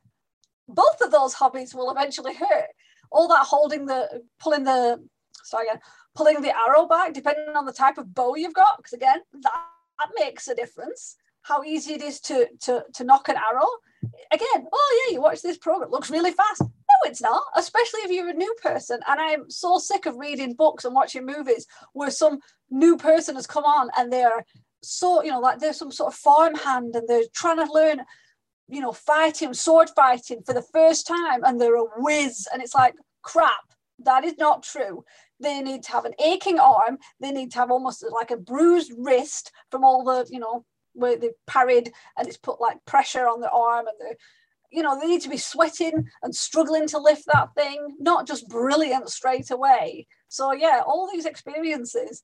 both 0.68 1.00
of 1.02 1.12
those 1.12 1.34
hobbies 1.34 1.75
will 1.75 1.92
eventually 1.92 2.34
hurt 2.34 2.68
all 3.12 3.28
that 3.28 3.46
holding 3.46 3.86
the 3.86 4.22
pulling 4.40 4.64
the 4.64 5.00
so 5.46 5.62
again, 5.62 5.80
pulling 6.16 6.42
the 6.42 6.56
arrow 6.58 6.88
back, 6.88 7.14
depending 7.14 7.56
on 7.56 7.66
the 7.66 7.72
type 7.72 7.98
of 7.98 8.14
bow 8.14 8.36
you've 8.36 8.54
got, 8.54 8.78
because 8.78 8.94
again, 8.94 9.20
that, 9.42 9.66
that 10.00 10.10
makes 10.18 10.48
a 10.48 10.56
difference. 10.56 11.18
How 11.44 11.64
easy 11.64 11.94
it 11.94 12.02
is 12.02 12.20
to, 12.22 12.48
to, 12.62 12.84
to 12.96 13.04
nock 13.04 13.30
an 13.30 13.36
arrow. 13.36 13.68
Again, 14.32 14.68
oh 14.74 15.06
yeah, 15.06 15.14
you 15.14 15.22
watch 15.22 15.42
this 15.42 15.58
program, 15.58 15.88
it 15.88 15.92
looks 15.92 16.10
really 16.10 16.32
fast. 16.32 16.64
No, 17.04 17.10
it's 17.10 17.22
not, 17.22 17.44
especially 17.56 18.02
if 18.02 18.12
you're 18.12 18.30
a 18.30 18.34
new 18.34 18.56
person. 18.62 19.00
And 19.08 19.20
I'm 19.20 19.50
so 19.50 19.78
sick 19.78 20.06
of 20.06 20.18
reading 20.18 20.54
books 20.54 20.86
and 20.86 20.96
watching 20.96 21.25
movies 21.25 21.66
where 21.94 22.12
some 22.12 22.40
new 22.70 22.98
person 22.98 23.36
has 23.36 23.48
come 23.48 23.66
on 23.66 23.90
and 23.98 24.12
they're 24.12 24.46
so, 24.82 25.24
you 25.24 25.32
know, 25.32 25.40
like 25.40 25.60
there's 25.60 25.78
some 25.78 25.92
sort 25.92 26.14
of 26.14 26.20
farmhand 26.20 26.96
and 26.96 27.08
they're 27.08 27.24
trying 27.34 27.58
to 27.58 27.72
learn, 27.72 28.02
you 28.68 28.82
know, 28.82 28.92
fighting, 28.92 29.54
sword 29.54 29.90
fighting 29.96 30.42
for 30.46 30.54
the 30.54 30.62
first 30.74 31.08
time 31.08 31.44
and 31.44 31.60
they're 31.60 31.75
a 31.75 31.86
whiz. 31.98 32.48
And 32.54 32.62
it's 32.62 32.75
like, 32.75 32.96
crap, 33.24 33.74
that 34.00 34.24
is 34.24 34.38
not 34.38 34.64
true 34.64 35.04
they 35.40 35.62
need 35.62 35.84
to 35.84 35.92
have 35.92 36.06
an 36.06 36.14
aching 36.24 36.60
arm 36.60 36.98
they 37.20 37.32
need 37.32 37.52
to 37.52 37.60
have 37.60 37.72
almost 37.72 38.06
like 38.12 38.32
a 38.32 38.38
bruised 38.38 38.92
wrist 38.98 39.52
from 39.70 39.84
all 39.84 40.04
the 40.04 40.25
you 40.30 40.40
know 40.40 40.66
where 40.94 41.18
they 41.18 41.30
parried 41.46 41.92
and 42.18 42.28
it's 42.28 42.38
put 42.38 42.62
like 42.62 42.84
pressure 42.86 43.28
on 43.28 43.42
their 43.42 43.54
arm 43.54 43.86
and 43.88 43.98
the 44.00 44.16
you 44.72 44.82
know 44.82 45.00
they 45.00 45.08
need 45.08 45.22
to 45.22 45.30
be 45.30 45.38
sweating 45.38 46.08
and 46.24 46.36
struggling 46.36 46.88
to 46.88 46.98
lift 46.98 47.26
that 47.28 47.54
thing 47.56 47.96
not 48.00 48.28
just 48.28 48.48
brilliant 48.50 49.10
straight 49.10 49.52
away. 49.52 50.08
So 50.30 50.54
yeah 50.54 50.82
all 50.86 51.10
these 51.12 51.26
experiences 51.26 52.22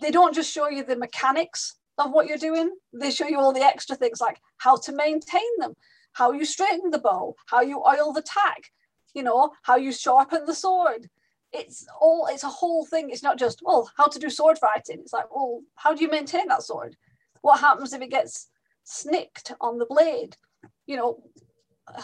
they 0.00 0.10
don't 0.10 0.34
just 0.34 0.52
show 0.52 0.68
you 0.68 0.84
the 0.84 0.96
mechanics 0.96 1.76
of 1.98 2.10
what 2.10 2.26
you're 2.26 2.36
doing. 2.36 2.70
They 2.92 3.10
show 3.10 3.26
you 3.26 3.38
all 3.38 3.52
the 3.52 3.60
extra 3.60 3.96
things 3.96 4.20
like 4.20 4.38
how 4.58 4.76
to 4.76 4.92
maintain 4.92 5.50
them 5.58 5.74
how 6.12 6.32
you 6.32 6.44
straighten 6.44 6.90
the 6.90 6.98
bow 6.98 7.34
how 7.46 7.60
you 7.60 7.82
oil 7.84 8.12
the 8.12 8.22
tack 8.22 8.70
you 9.16 9.22
know 9.22 9.50
how 9.62 9.76
you 9.76 9.92
sharpen 9.92 10.44
the 10.44 10.54
sword. 10.54 11.08
It's 11.50 11.86
all 11.98 12.28
it's 12.30 12.44
a 12.44 12.48
whole 12.48 12.84
thing. 12.84 13.08
It's 13.08 13.22
not 13.22 13.38
just 13.38 13.62
well 13.64 13.90
how 13.96 14.08
to 14.08 14.18
do 14.18 14.28
sword 14.28 14.58
fighting. 14.58 14.98
It's 15.00 15.14
like 15.14 15.34
well 15.34 15.62
how 15.76 15.94
do 15.94 16.04
you 16.04 16.10
maintain 16.10 16.48
that 16.48 16.62
sword? 16.62 16.96
What 17.40 17.60
happens 17.60 17.94
if 17.94 18.02
it 18.02 18.10
gets 18.10 18.50
snicked 18.84 19.54
on 19.58 19.78
the 19.78 19.86
blade? 19.86 20.36
You 20.86 20.98
know 20.98 21.22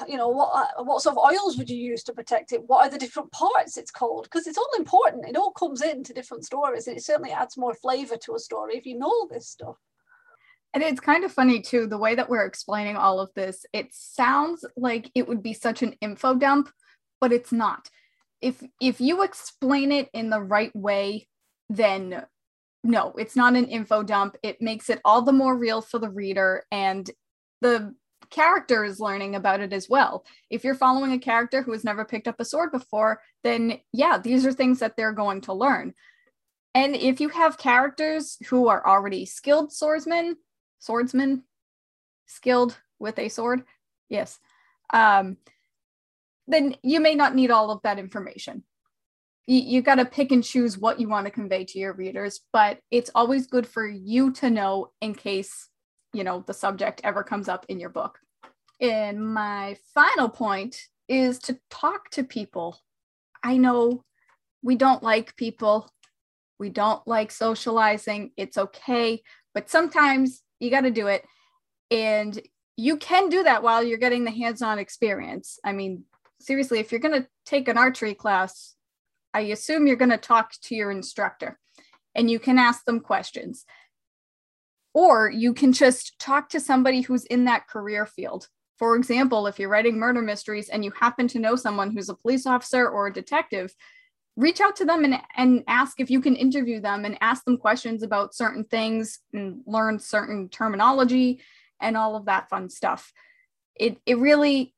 you 0.08 0.16
know 0.16 0.28
what 0.28 0.50
uh, 0.54 0.82
what 0.84 1.02
sort 1.02 1.16
of 1.16 1.24
oils 1.24 1.56
would 1.58 1.68
you 1.68 1.76
use 1.76 2.02
to 2.04 2.12
protect 2.12 2.52
it? 2.52 2.62
What 2.66 2.86
are 2.86 2.90
the 2.90 2.98
different 2.98 3.32
parts 3.32 3.76
it's 3.76 3.90
called? 3.90 4.24
Because 4.24 4.46
it's 4.46 4.58
all 4.58 4.70
important. 4.78 5.28
It 5.28 5.36
all 5.36 5.50
comes 5.50 5.82
into 5.82 6.14
different 6.14 6.44
stories 6.44 6.86
and 6.86 6.96
it 6.96 7.04
certainly 7.04 7.32
adds 7.32 7.56
more 7.56 7.74
flavor 7.74 8.16
to 8.16 8.34
a 8.34 8.38
story 8.38 8.76
if 8.76 8.86
you 8.86 8.98
know 8.98 9.28
this 9.28 9.48
stuff. 9.48 9.76
And 10.74 10.82
it's 10.82 11.00
kind 11.00 11.24
of 11.24 11.32
funny 11.32 11.60
too 11.60 11.86
the 11.86 11.98
way 11.98 12.14
that 12.14 12.30
we're 12.30 12.46
explaining 12.46 12.96
all 12.96 13.20
of 13.20 13.30
this 13.34 13.66
it 13.72 13.88
sounds 13.92 14.64
like 14.76 15.10
it 15.14 15.26
would 15.28 15.42
be 15.42 15.52
such 15.52 15.82
an 15.82 15.94
info 16.00 16.34
dump 16.34 16.70
but 17.20 17.32
it's 17.32 17.52
not. 17.52 17.88
If 18.40 18.62
if 18.80 19.00
you 19.00 19.22
explain 19.22 19.90
it 19.90 20.08
in 20.14 20.30
the 20.30 20.40
right 20.40 20.74
way 20.76 21.28
then 21.68 22.24
no 22.84 23.14
it's 23.18 23.34
not 23.34 23.56
an 23.56 23.66
info 23.66 24.04
dump. 24.04 24.36
It 24.44 24.62
makes 24.62 24.88
it 24.90 25.00
all 25.04 25.22
the 25.22 25.32
more 25.32 25.56
real 25.56 25.80
for 25.80 25.98
the 25.98 26.10
reader 26.10 26.64
and 26.70 27.10
the 27.60 27.94
character 28.30 28.84
is 28.84 29.00
learning 29.00 29.34
about 29.34 29.60
it 29.60 29.72
as 29.72 29.88
well. 29.88 30.24
If 30.50 30.64
you're 30.64 30.74
following 30.74 31.12
a 31.12 31.18
character 31.18 31.62
who 31.62 31.72
has 31.72 31.84
never 31.84 32.04
picked 32.04 32.28
up 32.28 32.40
a 32.40 32.44
sword 32.44 32.72
before, 32.72 33.20
then 33.42 33.80
yeah, 33.92 34.18
these 34.18 34.46
are 34.46 34.52
things 34.52 34.78
that 34.80 34.96
they're 34.96 35.12
going 35.12 35.42
to 35.42 35.52
learn. 35.52 35.94
And 36.74 36.96
if 36.96 37.20
you 37.20 37.28
have 37.28 37.58
characters 37.58 38.38
who 38.48 38.68
are 38.68 38.86
already 38.86 39.26
skilled 39.26 39.72
swordsmen, 39.72 40.36
swordsmen, 40.78 41.44
skilled 42.26 42.78
with 42.98 43.18
a 43.18 43.28
sword, 43.28 43.62
yes, 44.08 44.38
um, 44.92 45.36
then 46.48 46.76
you 46.82 47.00
may 47.00 47.14
not 47.14 47.34
need 47.34 47.50
all 47.50 47.70
of 47.70 47.82
that 47.82 47.98
information. 47.98 48.64
You, 49.46 49.60
you 49.60 49.82
got 49.82 49.96
to 49.96 50.04
pick 50.04 50.32
and 50.32 50.42
choose 50.42 50.78
what 50.78 50.98
you 50.98 51.08
want 51.08 51.26
to 51.26 51.32
convey 51.32 51.64
to 51.64 51.78
your 51.78 51.92
readers, 51.92 52.40
but 52.52 52.78
it's 52.90 53.10
always 53.14 53.46
good 53.46 53.66
for 53.66 53.86
you 53.86 54.32
to 54.34 54.50
know 54.50 54.92
in 55.00 55.14
case 55.14 55.68
you 56.12 56.24
know 56.24 56.44
the 56.46 56.54
subject 56.54 57.00
ever 57.04 57.22
comes 57.22 57.48
up 57.48 57.66
in 57.68 57.80
your 57.80 57.90
book. 57.90 58.18
And 58.80 59.34
my 59.34 59.76
final 59.94 60.28
point 60.28 60.76
is 61.08 61.38
to 61.40 61.58
talk 61.70 62.10
to 62.10 62.24
people. 62.24 62.78
I 63.42 63.56
know 63.56 64.04
we 64.62 64.76
don't 64.76 65.02
like 65.02 65.36
people. 65.36 65.90
We 66.58 66.68
don't 66.68 67.06
like 67.06 67.30
socializing. 67.30 68.32
It's 68.36 68.58
okay. 68.58 69.22
But 69.54 69.70
sometimes 69.70 70.42
you 70.60 70.70
got 70.70 70.82
to 70.82 70.90
do 70.90 71.08
it. 71.08 71.24
And 71.90 72.40
you 72.76 72.96
can 72.96 73.28
do 73.28 73.42
that 73.42 73.62
while 73.62 73.82
you're 73.82 73.98
getting 73.98 74.24
the 74.24 74.30
hands-on 74.30 74.78
experience. 74.78 75.58
I 75.64 75.72
mean 75.72 76.04
seriously 76.42 76.80
if 76.80 76.90
you're 76.90 77.00
going 77.00 77.22
to 77.22 77.28
take 77.46 77.68
an 77.68 77.78
archery 77.78 78.14
class 78.14 78.74
i 79.32 79.40
assume 79.40 79.86
you're 79.86 79.96
going 79.96 80.10
to 80.10 80.16
talk 80.16 80.52
to 80.62 80.74
your 80.74 80.90
instructor 80.90 81.58
and 82.14 82.30
you 82.30 82.38
can 82.38 82.58
ask 82.58 82.84
them 82.84 83.00
questions 83.00 83.64
or 84.94 85.30
you 85.30 85.54
can 85.54 85.72
just 85.72 86.18
talk 86.18 86.48
to 86.50 86.60
somebody 86.60 87.00
who's 87.00 87.24
in 87.26 87.44
that 87.44 87.68
career 87.68 88.06
field. 88.06 88.48
For 88.78 88.96
example, 88.96 89.46
if 89.46 89.58
you're 89.58 89.68
writing 89.68 89.98
murder 89.98 90.22
mysteries 90.22 90.68
and 90.68 90.84
you 90.84 90.90
happen 90.90 91.28
to 91.28 91.38
know 91.38 91.56
someone 91.56 91.90
who's 91.90 92.08
a 92.08 92.14
police 92.14 92.46
officer 92.46 92.88
or 92.88 93.06
a 93.06 93.12
detective, 93.12 93.74
reach 94.36 94.60
out 94.60 94.76
to 94.76 94.84
them 94.84 95.04
and, 95.04 95.20
and 95.36 95.62
ask 95.66 96.00
if 96.00 96.10
you 96.10 96.20
can 96.20 96.34
interview 96.34 96.80
them 96.80 97.04
and 97.04 97.16
ask 97.20 97.44
them 97.44 97.58
questions 97.58 98.02
about 98.02 98.34
certain 98.34 98.64
things 98.64 99.20
and 99.32 99.60
learn 99.66 99.98
certain 99.98 100.48
terminology 100.48 101.40
and 101.80 101.96
all 101.96 102.16
of 102.16 102.26
that 102.26 102.48
fun 102.48 102.68
stuff. 102.68 103.12
It, 103.76 103.98
it 104.04 104.18
really, 104.18 104.74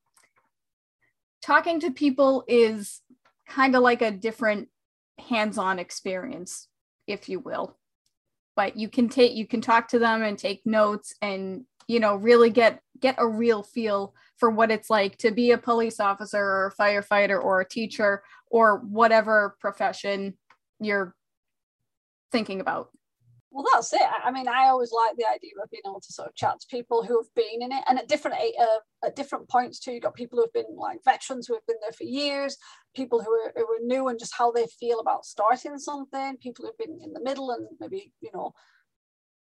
talking 1.41 1.79
to 1.81 1.91
people 1.91 2.43
is 2.47 3.01
kind 3.47 3.75
of 3.75 3.81
like 3.81 4.01
a 4.01 4.11
different 4.11 4.69
hands 5.19 5.57
on 5.57 5.79
experience, 5.79 6.67
if 7.07 7.29
you 7.29 7.39
will 7.39 7.77
but 8.55 8.77
you 8.77 8.89
can 8.89 9.09
take 9.09 9.33
you 9.33 9.47
can 9.47 9.61
talk 9.61 9.87
to 9.89 9.99
them 9.99 10.23
and 10.23 10.37
take 10.37 10.61
notes 10.65 11.13
and 11.21 11.63
you 11.87 11.99
know 11.99 12.15
really 12.15 12.49
get 12.49 12.79
get 12.99 13.15
a 13.17 13.27
real 13.27 13.63
feel 13.63 14.13
for 14.37 14.49
what 14.49 14.71
it's 14.71 14.89
like 14.89 15.17
to 15.17 15.31
be 15.31 15.51
a 15.51 15.57
police 15.57 15.99
officer 15.99 16.39
or 16.39 16.67
a 16.67 16.81
firefighter 16.81 17.41
or 17.41 17.61
a 17.61 17.67
teacher 17.67 18.23
or 18.49 18.79
whatever 18.79 19.55
profession 19.59 20.33
you're 20.79 21.15
thinking 22.31 22.59
about 22.59 22.89
well 23.55 23.65
that's 23.73 23.93
it. 23.93 24.01
I 24.23 24.31
mean 24.31 24.49
i 24.49 24.67
always 24.67 24.91
like 24.91 25.15
the 25.15 25.25
idea 25.25 25.51
of 25.63 25.71
being 25.71 25.83
able 25.85 26.01
to 26.01 26.13
sort 26.13 26.27
of 26.27 26.35
chat 26.35 26.59
to 26.59 26.67
people 26.69 27.03
who 27.03 27.17
have 27.17 27.33
been 27.35 27.61
in 27.61 27.71
it 27.71 27.83
and 27.87 27.97
at 27.97 28.09
different 28.09 28.35
uh, 28.37 29.05
at 29.05 29.15
different 29.15 29.47
points 29.47 29.79
too. 29.79 29.93
You've 29.93 30.03
got 30.03 30.13
people 30.13 30.37
who've 30.37 30.51
been 30.51 30.75
like 30.75 30.99
veterans 31.05 31.47
who 31.47 31.53
have 31.53 31.65
been 31.65 31.77
there 31.81 31.93
for 31.93 32.03
years 32.03 32.57
people 32.93 33.21
who 33.21 33.31
are, 33.31 33.53
who 33.55 33.63
are 33.63 33.79
new 33.85 34.09
and 34.09 34.19
just 34.19 34.33
how 34.37 34.51
they 34.51 34.65
feel 34.79 34.99
about 34.99 35.25
starting 35.25 35.77
something. 35.77 36.37
People 36.37 36.65
who've 36.65 36.77
been 36.77 36.99
in 37.01 37.13
the 37.13 37.23
middle 37.23 37.51
and 37.51 37.67
maybe 37.79 38.11
you 38.19 38.29
know 38.33 38.53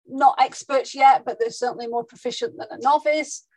not 0.08 0.36
experts 0.40 0.94
yet 0.94 1.24
but 1.26 1.40
they're 1.40 1.50
certainly 1.50 1.88
more 1.88 2.04
proficient 2.04 2.54
than 2.58 2.68
a 2.70 2.82
novice. 2.84 3.48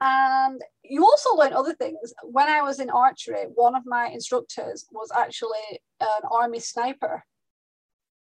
And 0.00 0.60
you 0.84 1.02
also 1.04 1.34
learn 1.34 1.52
other 1.52 1.74
things. 1.74 2.14
When 2.22 2.48
i 2.48 2.62
was 2.62 2.80
in 2.80 2.88
archery 2.88 3.44
one 3.54 3.74
of 3.74 3.82
my 3.84 4.06
instructors 4.08 4.86
was 4.90 5.10
actually 5.14 5.80
an 6.00 6.22
army 6.30 6.60
sniper 6.60 7.24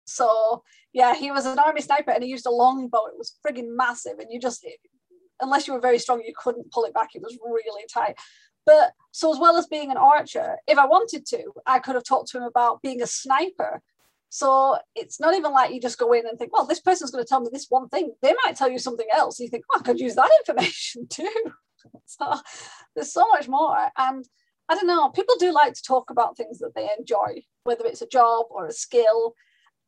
so 0.09 0.63
yeah, 0.93 1.15
he 1.15 1.31
was 1.31 1.45
an 1.45 1.59
army 1.59 1.81
sniper 1.81 2.11
and 2.11 2.23
he 2.23 2.29
used 2.29 2.45
a 2.45 2.51
longbow. 2.51 3.07
It 3.07 3.17
was 3.17 3.37
frigging 3.45 3.75
massive, 3.75 4.19
and 4.19 4.31
you 4.31 4.39
just 4.39 4.65
unless 5.41 5.67
you 5.67 5.73
were 5.73 5.79
very 5.79 5.99
strong, 5.99 6.21
you 6.21 6.33
couldn't 6.37 6.71
pull 6.71 6.85
it 6.85 6.93
back. 6.93 7.09
It 7.15 7.21
was 7.21 7.37
really 7.43 7.85
tight. 7.91 8.15
But 8.65 8.91
so 9.11 9.33
as 9.33 9.39
well 9.39 9.57
as 9.57 9.67
being 9.67 9.89
an 9.91 9.97
archer, 9.97 10.57
if 10.67 10.77
I 10.77 10.85
wanted 10.85 11.25
to, 11.27 11.43
I 11.65 11.79
could 11.79 11.95
have 11.95 12.03
talked 12.03 12.29
to 12.29 12.37
him 12.37 12.43
about 12.43 12.81
being 12.81 13.01
a 13.01 13.07
sniper. 13.07 13.81
So 14.29 14.77
it's 14.95 15.19
not 15.19 15.33
even 15.33 15.51
like 15.51 15.73
you 15.73 15.81
just 15.81 15.97
go 15.97 16.13
in 16.13 16.27
and 16.27 16.37
think, 16.37 16.53
well, 16.53 16.65
this 16.65 16.79
person's 16.79 17.09
going 17.09 17.23
to 17.23 17.27
tell 17.27 17.41
me 17.41 17.49
this 17.51 17.65
one 17.69 17.89
thing. 17.89 18.13
They 18.21 18.35
might 18.45 18.55
tell 18.55 18.69
you 18.69 18.77
something 18.77 19.07
else. 19.11 19.39
You 19.39 19.47
think, 19.47 19.63
well, 19.69 19.81
I 19.81 19.83
could 19.83 19.99
use 19.99 20.15
that 20.15 20.29
information 20.47 21.07
too. 21.07 21.31
so 22.05 22.35
there's 22.95 23.13
so 23.13 23.27
much 23.29 23.47
more. 23.47 23.89
And 23.97 24.25
I 24.69 24.75
don't 24.75 24.87
know, 24.87 25.09
people 25.09 25.35
do 25.39 25.51
like 25.51 25.73
to 25.73 25.81
talk 25.81 26.11
about 26.11 26.37
things 26.37 26.59
that 26.59 26.75
they 26.75 26.89
enjoy, 26.97 27.41
whether 27.63 27.85
it's 27.85 28.03
a 28.03 28.07
job 28.07 28.45
or 28.51 28.67
a 28.67 28.71
skill. 28.71 29.33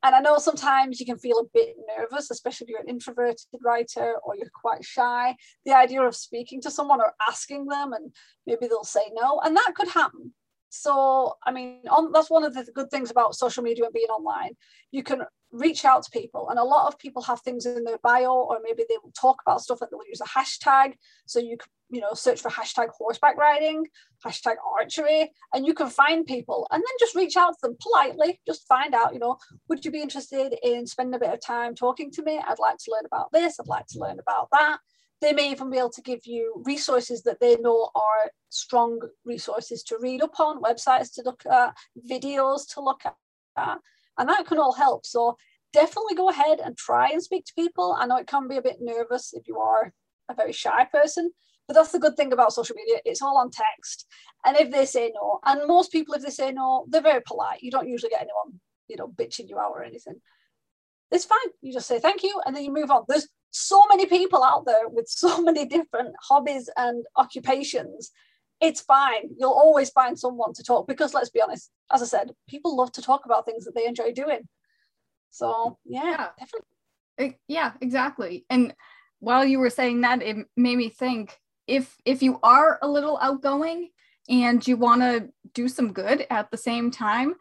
And 0.03 0.15
I 0.15 0.19
know 0.19 0.37
sometimes 0.37 0.99
you 0.99 1.05
can 1.05 1.17
feel 1.17 1.37
a 1.39 1.49
bit 1.53 1.75
nervous, 1.97 2.31
especially 2.31 2.65
if 2.65 2.69
you're 2.69 2.81
an 2.81 2.89
introverted 2.89 3.45
writer 3.63 4.15
or 4.23 4.35
you're 4.35 4.49
quite 4.53 4.83
shy. 4.83 5.35
The 5.65 5.75
idea 5.77 6.01
of 6.01 6.15
speaking 6.15 6.59
to 6.61 6.71
someone 6.71 7.01
or 7.01 7.13
asking 7.27 7.65
them, 7.65 7.93
and 7.93 8.11
maybe 8.47 8.67
they'll 8.67 8.83
say 8.83 9.11
no, 9.13 9.39
and 9.43 9.55
that 9.55 9.73
could 9.75 9.89
happen. 9.89 10.33
So, 10.73 11.33
I 11.45 11.51
mean, 11.51 11.81
on, 11.91 12.13
that's 12.13 12.29
one 12.29 12.45
of 12.45 12.53
the 12.53 12.63
good 12.73 12.89
things 12.89 13.11
about 13.11 13.35
social 13.35 13.61
media 13.61 13.83
and 13.83 13.93
being 13.93 14.07
online. 14.07 14.55
You 14.91 15.03
can 15.03 15.23
reach 15.51 15.83
out 15.83 16.01
to 16.03 16.11
people, 16.11 16.49
and 16.49 16.57
a 16.57 16.63
lot 16.63 16.87
of 16.87 16.97
people 16.97 17.21
have 17.23 17.41
things 17.41 17.65
in 17.65 17.83
their 17.83 17.97
bio, 18.01 18.31
or 18.31 18.57
maybe 18.63 18.85
they 18.87 18.95
will 19.03 19.11
talk 19.11 19.41
about 19.45 19.59
stuff 19.59 19.81
and 19.81 19.89
they'll 19.91 20.07
use 20.07 20.21
a 20.21 20.39
hashtag. 20.39 20.93
So 21.25 21.39
you 21.39 21.57
can, 21.57 21.69
you 21.89 21.99
know, 21.99 22.13
search 22.13 22.39
for 22.39 22.49
hashtag 22.49 22.87
horseback 22.97 23.35
riding, 23.35 23.85
hashtag 24.25 24.55
archery, 24.79 25.33
and 25.53 25.65
you 25.65 25.73
can 25.73 25.89
find 25.89 26.25
people, 26.25 26.67
and 26.71 26.79
then 26.79 26.95
just 27.01 27.15
reach 27.15 27.35
out 27.35 27.51
to 27.51 27.57
them 27.63 27.77
politely. 27.81 28.39
Just 28.47 28.65
find 28.65 28.95
out, 28.95 29.13
you 29.13 29.19
know, 29.19 29.39
would 29.67 29.83
you 29.83 29.91
be 29.91 30.01
interested 30.01 30.55
in 30.63 30.87
spending 30.87 31.15
a 31.15 31.19
bit 31.19 31.33
of 31.33 31.41
time 31.45 31.75
talking 31.75 32.11
to 32.11 32.23
me? 32.23 32.39
I'd 32.39 32.59
like 32.59 32.77
to 32.77 32.91
learn 32.91 33.05
about 33.05 33.29
this. 33.33 33.59
I'd 33.59 33.67
like 33.67 33.87
to 33.87 33.99
learn 33.99 34.19
about 34.19 34.47
that 34.53 34.79
they 35.21 35.33
may 35.33 35.51
even 35.51 35.69
be 35.69 35.77
able 35.77 35.91
to 35.91 36.01
give 36.01 36.25
you 36.25 36.61
resources 36.65 37.21
that 37.23 37.39
they 37.39 37.55
know 37.57 37.89
are 37.95 38.31
strong 38.49 38.99
resources 39.23 39.83
to 39.83 39.97
read 40.01 40.21
up 40.21 40.39
on, 40.39 40.61
websites 40.61 41.13
to 41.13 41.21
look 41.23 41.43
at, 41.45 41.75
videos 42.09 42.67
to 42.73 42.81
look 42.81 43.01
at, 43.05 43.79
and 44.17 44.29
that 44.29 44.45
can 44.47 44.57
all 44.57 44.73
help. 44.73 45.05
So 45.05 45.37
definitely 45.73 46.15
go 46.15 46.29
ahead 46.29 46.59
and 46.59 46.75
try 46.75 47.09
and 47.09 47.21
speak 47.21 47.45
to 47.45 47.53
people. 47.53 47.95
I 47.97 48.07
know 48.07 48.17
it 48.17 48.27
can 48.27 48.47
be 48.47 48.57
a 48.57 48.61
bit 48.61 48.77
nervous 48.81 49.33
if 49.33 49.47
you 49.47 49.59
are 49.59 49.93
a 50.29 50.33
very 50.33 50.53
shy 50.53 50.85
person, 50.85 51.31
but 51.67 51.75
that's 51.75 51.91
the 51.91 51.99
good 51.99 52.17
thing 52.17 52.33
about 52.33 52.53
social 52.53 52.75
media. 52.75 52.99
It's 53.05 53.21
all 53.21 53.37
on 53.37 53.51
text. 53.51 54.07
And 54.45 54.57
if 54.57 54.71
they 54.71 54.85
say 54.85 55.11
no, 55.13 55.39
and 55.45 55.67
most 55.67 55.91
people, 55.91 56.15
if 56.15 56.23
they 56.23 56.31
say 56.31 56.51
no, 56.51 56.85
they're 56.89 57.01
very 57.01 57.21
polite. 57.21 57.61
You 57.61 57.71
don't 57.71 57.87
usually 57.87 58.09
get 58.09 58.21
anyone, 58.21 58.59
you 58.87 58.97
know, 58.97 59.07
bitching 59.07 59.49
you 59.49 59.59
out 59.59 59.71
or 59.71 59.83
anything. 59.83 60.15
It's 61.11 61.25
fine. 61.25 61.37
You 61.61 61.73
just 61.73 61.87
say 61.87 61.99
thank 61.99 62.23
you 62.23 62.41
and 62.45 62.55
then 62.55 62.63
you 62.63 62.73
move 62.73 62.89
on. 62.89 63.03
There's 63.07 63.27
so 63.51 63.83
many 63.89 64.05
people 64.05 64.43
out 64.43 64.65
there 64.65 64.87
with 64.87 65.07
so 65.07 65.41
many 65.49 65.65
different 65.65 66.15
hobbies 66.21 66.69
and 66.77 67.05
occupations 67.17 68.11
it's 68.61 68.79
fine. 68.79 69.31
You'll 69.37 69.51
always 69.51 69.89
find 69.89 70.17
someone 70.17 70.53
to 70.53 70.63
talk 70.63 70.87
because 70.87 71.13
let's 71.13 71.31
be 71.31 71.41
honest 71.41 71.71
as 71.91 72.01
i 72.01 72.05
said 72.05 72.31
people 72.47 72.77
love 72.77 72.91
to 72.93 73.01
talk 73.01 73.25
about 73.25 73.45
things 73.45 73.65
that 73.65 73.75
they 73.75 73.85
enjoy 73.85 74.13
doing. 74.13 74.47
So 75.31 75.77
yeah, 75.83 76.03
yeah. 76.03 76.27
definitely. 76.39 77.39
Yeah 77.47 77.73
exactly. 77.81 78.45
And 78.49 78.73
while 79.19 79.45
you 79.45 79.59
were 79.59 79.69
saying 79.69 80.01
that, 80.01 80.21
it 80.21 80.37
made 80.55 80.77
me 80.77 80.89
think 80.89 81.39
if 81.67 81.97
if 82.05 82.21
you 82.21 82.39
are 82.43 82.79
a 82.81 82.87
little 82.87 83.17
outgoing 83.21 83.89
and 84.29 84.65
you 84.67 84.77
want 84.77 85.01
to 85.01 85.29
do 85.53 85.67
some 85.67 85.91
good 85.91 86.27
at 86.29 86.51
the 86.51 86.57
same 86.57 86.91
time, 86.91 87.35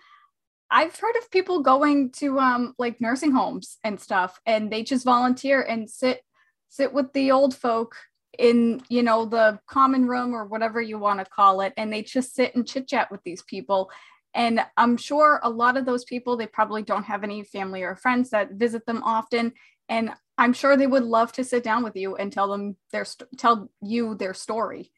I've 0.71 0.97
heard 0.97 1.17
of 1.17 1.31
people 1.31 1.61
going 1.61 2.11
to 2.13 2.39
um 2.39 2.75
like 2.79 3.01
nursing 3.01 3.33
homes 3.33 3.79
and 3.85 4.01
stuff 4.01 4.41
and 4.47 4.71
they 4.71 4.83
just 4.83 5.05
volunteer 5.05 5.63
and 5.63 5.91
sit 5.91 6.23
sit 6.69 6.93
with 6.93 7.13
the 7.13 7.33
old 7.33 7.55
folk 7.55 7.97
in 8.39 8.81
you 8.89 9.03
know 9.03 9.25
the 9.25 9.59
common 9.67 10.07
room 10.07 10.35
or 10.35 10.45
whatever 10.45 10.81
you 10.81 10.99
want 10.99 11.19
to 11.19 11.25
call 11.25 11.61
it 11.61 11.73
and 11.77 11.93
they 11.93 12.03
just 12.03 12.35
sit 12.35 12.55
and 12.55 12.67
chit 12.67 12.89
chat 12.89 13.11
with 13.11 13.23
these 13.25 13.43
people. 13.43 13.91
And 14.33 14.65
i'm 14.77 14.97
sure 14.97 15.41
a 15.43 15.51
lot 15.51 15.77
of 15.77 15.85
those 15.85 16.05
people 16.05 16.37
they 16.37 16.47
probably 16.47 16.85
don't 16.85 17.03
have 17.05 17.25
any 17.25 17.43
family 17.43 17.83
or 17.83 17.97
friends 17.97 18.31
that 18.31 18.53
visit 18.53 18.87
them 18.87 19.03
often 19.03 19.53
and 19.89 20.13
i'm 20.39 20.53
sure 20.53 20.77
they 20.77 20.87
would 20.87 21.03
love 21.03 21.33
to 21.33 21.43
sit 21.43 21.65
down 21.65 21.83
with 21.83 21.97
you 21.97 22.15
and 22.15 22.33
tell 22.33 22.49
them 22.49 22.77
their 22.93 23.05
tell 23.37 23.73
you 23.83 24.15
their 24.15 24.33
story 24.33 24.93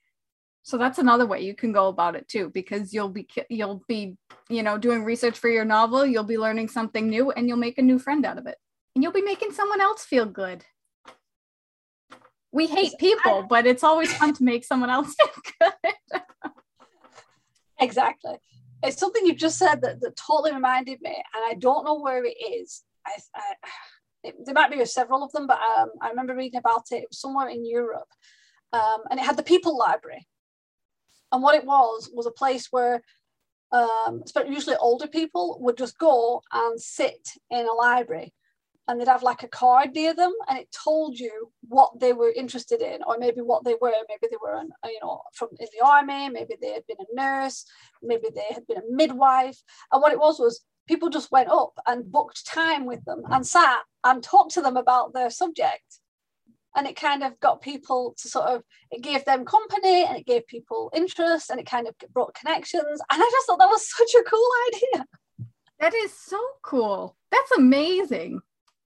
so 0.63 0.79
that's 0.79 0.99
another 0.99 1.27
way 1.27 1.41
you 1.41 1.55
can 1.55 1.73
go 1.73 1.89
about 1.89 2.15
it 2.15 2.29
too 2.29 2.49
because 2.51 2.95
you'll 2.95 3.09
be 3.09 3.27
you'll 3.51 3.83
be 3.89 4.17
you 4.49 4.63
know 4.63 4.79
doing 4.79 5.05
research 5.05 5.39
for 5.39 5.49
your 5.49 5.65
novel 5.65 6.07
you'll 6.07 6.23
be 6.25 6.39
learning 6.39 6.69
something 6.69 7.09
new 7.09 7.31
and 7.33 7.49
you'll 7.49 7.57
make 7.57 7.79
a 7.79 7.83
new 7.83 7.99
friend 7.99 8.25
out 8.25 8.39
of 8.39 8.47
it. 8.47 8.57
And 8.95 9.03
you'll 9.03 9.13
be 9.13 9.23
making 9.23 9.53
someone 9.53 9.81
else 9.81 10.05
feel 10.05 10.27
good. 10.27 10.65
We 12.53 12.67
hate 12.67 12.93
people 12.99 13.47
but 13.49 13.67
it's 13.67 13.85
always 13.85 14.13
fun 14.15 14.35
to 14.35 14.45
make 14.45 14.65
someone 14.65 14.91
else 14.91 15.15
feel 15.21 15.43
good. 15.61 16.21
Exactly. 17.81 18.37
It's 18.85 18.99
something 18.99 19.25
you've 19.27 19.37
just 19.37 19.59
said 19.59 19.81
that, 19.83 20.01
that 20.01 20.17
totally 20.17 20.53
reminded 20.53 21.01
me 21.01 21.11
and 21.11 21.45
i 21.45 21.55
don't 21.55 21.85
know 21.85 22.01
where 22.01 22.25
it 22.25 22.37
is. 22.39 22.83
I, 23.07 23.13
I 23.35 23.43
it, 24.25 24.37
there 24.45 24.55
might 24.55 24.71
be 24.71 24.85
several 24.85 25.25
of 25.25 25.33
them 25.33 25.49
but 25.49 25.59
um, 25.59 25.89
i 26.01 26.09
remember 26.09 26.37
reading 26.37 26.61
about 26.61 26.87
it 26.93 27.03
it 27.03 27.09
was 27.11 27.19
somewhere 27.19 27.49
in 27.49 27.67
europe. 27.67 28.09
Um, 28.73 29.01
and 29.11 29.19
it 29.19 29.27
had 29.27 29.37
the 29.37 29.43
people 29.43 29.77
library 29.77 30.27
and 31.33 31.43
what 31.43 31.55
it 31.55 31.65
was 31.65 32.11
was 32.13 32.27
a 32.27 32.31
place 32.31 32.69
where 32.71 33.03
um, 33.73 34.23
usually 34.47 34.77
older 34.77 35.07
people 35.07 35.59
would 35.61 35.79
just 35.79 35.99
go 35.99 36.43
and 36.53 36.81
sit 36.81 37.27
in 37.51 37.67
a 37.67 37.73
library 37.73 38.35
and 38.87 39.01
they'd 39.01 39.09
have 39.09 39.23
like 39.23 39.43
a 39.43 39.49
card 39.49 39.95
near 39.95 40.13
them 40.15 40.33
and 40.49 40.59
it 40.59 40.77
told 40.85 41.19
you 41.19 41.51
what 41.69 41.99
they 41.99 42.13
were 42.13 42.33
interested 42.33 42.83
in 42.83 43.01
or 43.07 43.17
maybe 43.19 43.41
what 43.41 43.65
they 43.65 43.77
were. 43.81 43.93
Maybe 44.09 44.29
they 44.31 44.37
were 44.43 44.57
an, 44.57 44.71
you 44.85 44.99
know 45.03 45.23
from 45.35 45.49
in 45.59 45.69
the 45.73 45.87
army 45.87 46.29
maybe 46.29 46.55
they 46.61 46.73
had 46.73 46.87
been 46.87 46.99
a 47.01 47.15
nurse 47.15 47.65
maybe 48.03 48.29
they 48.35 48.53
had 48.53 48.67
been 48.67 48.79
a 48.79 48.91
midwife. 48.91 49.63
And 49.91 50.03
what 50.03 50.13
it 50.13 50.19
was 50.19 50.39
was 50.39 50.65
people 50.87 51.09
just 51.09 51.31
went 51.31 51.49
up 51.49 51.73
and 51.87 52.11
booked 52.11 52.47
time 52.47 52.85
with 52.85 53.05
them 53.05 53.23
and 53.31 53.47
sat 53.47 53.81
and 54.05 54.23
talked 54.23 54.53
to 54.55 54.61
them 54.61 54.77
about 54.77 55.15
their 55.15 55.31
subject 55.31 56.01
and 56.77 56.87
it 56.87 56.97
kind 56.97 57.23
of 57.23 57.39
got 57.41 57.61
people 57.61 58.15
to 58.19 58.29
sort 58.29 58.47
of 58.47 58.63
it 58.91 59.03
gave 59.03 59.25
them 59.25 59.45
company 59.45 60.05
and 60.05 60.17
it 60.17 60.27
gave 60.27 60.47
people 60.47 60.91
interest 60.95 61.51
and 61.51 61.61
it 61.61 61.67
kind 61.67 61.87
of 61.87 61.95
brought 62.13 62.35
connections. 62.35 63.01
And 63.11 63.23
i 63.23 63.31
just 63.33 63.47
thought 63.47 63.59
that 63.59 63.67
was 63.67 63.89
such 63.97 64.15
a 64.15 64.25
cool 64.25 64.49
idea. 64.69 65.07
That 65.81 65.95
is 65.95 66.13
so 66.17 66.41
cool. 66.63 67.17
That's 67.31 67.51
amazing. 67.53 68.41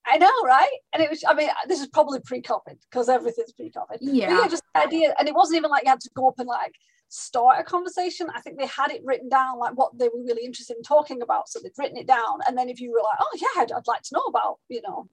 I 0.06 0.18
know 0.18 0.30
right? 0.44 0.70
And 0.92 1.02
it 1.02 1.10
was 1.10 1.22
i 1.26 1.34
mean 1.34 1.48
this 1.68 1.80
is 1.80 1.88
probably 1.88 2.20
pre-covid 2.20 2.78
because 2.90 3.08
everything's 3.08 3.52
pre-covid. 3.52 3.98
Yeah. 4.00 4.40
yeah. 4.40 4.48
just 4.48 4.62
idea 4.74 5.14
and 5.18 5.28
it 5.28 5.34
wasn't 5.34 5.58
even 5.58 5.70
like 5.70 5.84
you 5.84 5.90
had 5.90 6.00
to 6.00 6.10
go 6.14 6.28
up 6.28 6.38
and 6.38 6.48
like 6.48 6.74
start 7.08 7.60
a 7.60 7.64
conversation. 7.64 8.28
I 8.34 8.40
think 8.40 8.58
they 8.58 8.66
had 8.66 8.90
it 8.90 9.02
written 9.04 9.28
down 9.28 9.58
like 9.58 9.76
what 9.76 9.96
they 9.96 10.08
were 10.08 10.24
really 10.24 10.44
interested 10.44 10.76
in 10.76 10.82
talking 10.82 11.22
about. 11.22 11.48
So 11.48 11.60
they'd 11.62 11.70
written 11.78 11.96
it 11.96 12.08
down. 12.08 12.40
And 12.48 12.58
then 12.58 12.68
if 12.68 12.80
you 12.80 12.90
were 12.90 13.02
like 13.02 13.18
oh 13.20 13.38
yeah 13.40 13.62
i'd, 13.62 13.72
I'd 13.72 13.86
like 13.86 14.02
to 14.02 14.14
know 14.14 14.24
about 14.28 14.58
you 14.68 14.82
know 14.82 15.08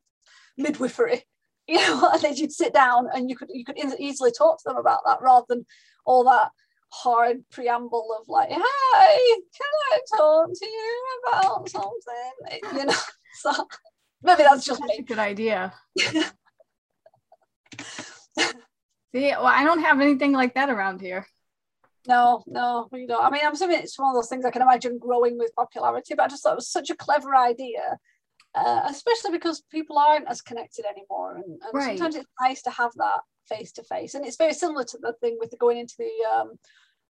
midwifery 0.57 1.23
you 1.67 1.77
know, 1.77 2.09
and 2.11 2.21
then 2.21 2.35
you'd 2.35 2.51
sit 2.51 2.73
down 2.73 3.07
and 3.13 3.29
you 3.29 3.37
could 3.37 3.47
you 3.53 3.63
could 3.63 3.77
easily 3.77 4.31
talk 4.31 4.57
to 4.57 4.63
them 4.65 4.77
about 4.77 5.01
that 5.05 5.21
rather 5.21 5.45
than 5.47 5.65
all 6.05 6.25
that 6.25 6.51
hard 6.89 7.43
preamble 7.49 8.15
of 8.19 8.27
like, 8.27 8.49
hey, 8.49 8.57
can 8.57 9.71
I 9.91 9.99
talk 10.15 10.47
to 10.47 10.65
you 10.65 11.05
about 11.27 11.69
something? 11.69 11.91
You 12.77 12.85
know, 12.85 12.93
so 13.35 13.51
maybe 14.21 14.43
that's 14.43 14.65
just 14.65 14.81
that's 14.81 14.99
a 14.99 15.03
good 15.03 15.19
idea. 15.19 15.73
See, 19.13 19.29
well, 19.29 19.45
I 19.45 19.63
don't 19.63 19.83
have 19.83 20.01
anything 20.01 20.33
like 20.33 20.55
that 20.55 20.69
around 20.69 21.01
here. 21.01 21.25
No, 22.07 22.43
no, 22.45 22.89
you 22.91 23.07
don't. 23.07 23.23
I 23.23 23.29
mean, 23.29 23.41
I'm 23.45 23.53
assuming 23.53 23.79
it's 23.79 23.97
one 23.97 24.09
of 24.09 24.15
those 24.15 24.27
things 24.27 24.43
I 24.43 24.51
can 24.51 24.61
imagine 24.61 24.97
growing 24.97 25.37
with 25.37 25.55
popularity, 25.55 26.15
but 26.15 26.23
I 26.23 26.27
just 26.27 26.43
thought 26.43 26.53
it 26.53 26.57
was 26.57 26.69
such 26.69 26.89
a 26.89 26.95
clever 26.95 27.35
idea 27.35 27.97
uh, 28.55 28.81
especially 28.85 29.31
because 29.31 29.63
people 29.71 29.97
aren't 29.97 30.27
as 30.27 30.41
connected 30.41 30.85
anymore. 30.85 31.37
And, 31.37 31.45
and 31.45 31.73
right. 31.73 31.97
sometimes 31.97 32.15
it's 32.15 32.29
nice 32.41 32.61
to 32.63 32.69
have 32.69 32.91
that 32.95 33.21
face 33.47 33.71
to 33.73 33.83
face. 33.83 34.13
And 34.13 34.25
it's 34.25 34.37
very 34.37 34.53
similar 34.53 34.83
to 34.85 34.97
the 35.01 35.13
thing 35.21 35.37
with 35.39 35.51
the 35.51 35.57
going 35.57 35.77
into 35.77 35.95
the 35.97 36.11
um, 36.35 36.59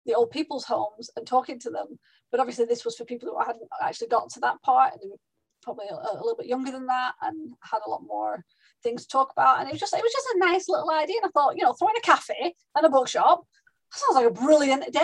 the 0.06 0.14
old 0.14 0.30
people's 0.30 0.64
homes 0.64 1.10
and 1.16 1.26
talking 1.26 1.58
to 1.60 1.70
them. 1.70 1.98
But 2.30 2.40
obviously, 2.40 2.64
this 2.64 2.84
was 2.84 2.96
for 2.96 3.04
people 3.04 3.28
who 3.28 3.38
hadn't 3.38 3.68
actually 3.82 4.08
got 4.08 4.30
to 4.30 4.40
that 4.40 4.60
part 4.62 4.92
and 4.92 5.02
they 5.02 5.08
were 5.08 5.16
probably 5.62 5.86
a, 5.90 5.94
a, 5.94 6.14
little 6.14 6.36
bit 6.36 6.46
younger 6.46 6.70
than 6.70 6.86
that 6.86 7.12
and 7.22 7.52
had 7.62 7.80
a 7.86 7.90
lot 7.90 8.02
more 8.06 8.44
things 8.82 9.02
to 9.02 9.08
talk 9.08 9.32
about. 9.32 9.60
And 9.60 9.68
it 9.68 9.72
was 9.72 9.80
just 9.80 9.94
it 9.94 10.02
was 10.02 10.12
just 10.12 10.34
a 10.34 10.38
nice 10.38 10.68
little 10.68 10.90
idea. 10.90 11.16
And 11.22 11.28
I 11.28 11.32
thought, 11.32 11.56
you 11.56 11.64
know, 11.64 11.72
throwing 11.72 11.96
a 11.96 12.00
cafe 12.00 12.54
and 12.74 12.86
a 12.86 12.88
bookshop 12.88 13.44
sounds 13.92 14.16
like 14.16 14.26
a 14.26 14.30
brilliant 14.30 14.92
day. 14.92 15.00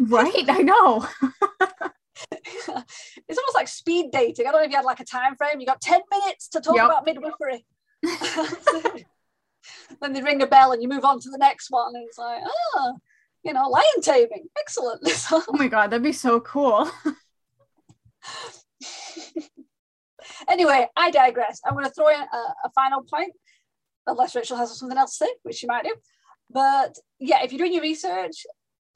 Right, 0.00 0.44
I 0.48 0.62
know. 0.62 1.06
like 3.58 3.68
speed 3.68 4.10
dating. 4.12 4.46
I 4.46 4.52
don't 4.52 4.60
know 4.60 4.66
if 4.66 4.70
you 4.70 4.76
had 4.76 4.84
like 4.84 5.00
a 5.00 5.04
time 5.04 5.34
frame. 5.36 5.58
You 5.58 5.66
got 5.66 5.80
10 5.80 6.00
minutes 6.10 6.48
to 6.50 6.60
talk 6.60 6.76
yep. 6.76 6.84
about 6.86 7.04
midwifery. 7.04 7.66
then 10.00 10.12
they 10.12 10.22
ring 10.22 10.40
a 10.42 10.46
bell 10.46 10.70
and 10.70 10.80
you 10.80 10.88
move 10.88 11.04
on 11.04 11.18
to 11.20 11.28
the 11.28 11.38
next 11.38 11.68
one. 11.70 11.96
And 11.96 12.06
it's 12.06 12.18
like, 12.18 12.40
oh, 12.46 12.98
you 13.42 13.52
know, 13.52 13.68
lion 13.68 14.00
taming. 14.00 14.46
Excellent. 14.60 15.00
oh 15.32 15.44
my 15.54 15.66
God, 15.66 15.90
that'd 15.90 16.04
be 16.04 16.12
so 16.12 16.38
cool. 16.38 16.88
anyway, 20.48 20.86
I 20.96 21.10
digress. 21.10 21.60
I'm 21.66 21.74
going 21.74 21.84
to 21.84 21.90
throw 21.90 22.08
in 22.08 22.20
a, 22.20 22.54
a 22.64 22.70
final 22.76 23.02
point, 23.02 23.32
unless 24.06 24.36
Rachel 24.36 24.56
has 24.56 24.78
something 24.78 24.96
else 24.96 25.18
to 25.18 25.24
say, 25.24 25.32
which 25.42 25.56
she 25.56 25.66
might 25.66 25.84
do. 25.84 25.96
But 26.48 26.96
yeah, 27.18 27.42
if 27.42 27.50
you're 27.50 27.58
doing 27.58 27.74
your 27.74 27.82
research, 27.82 28.46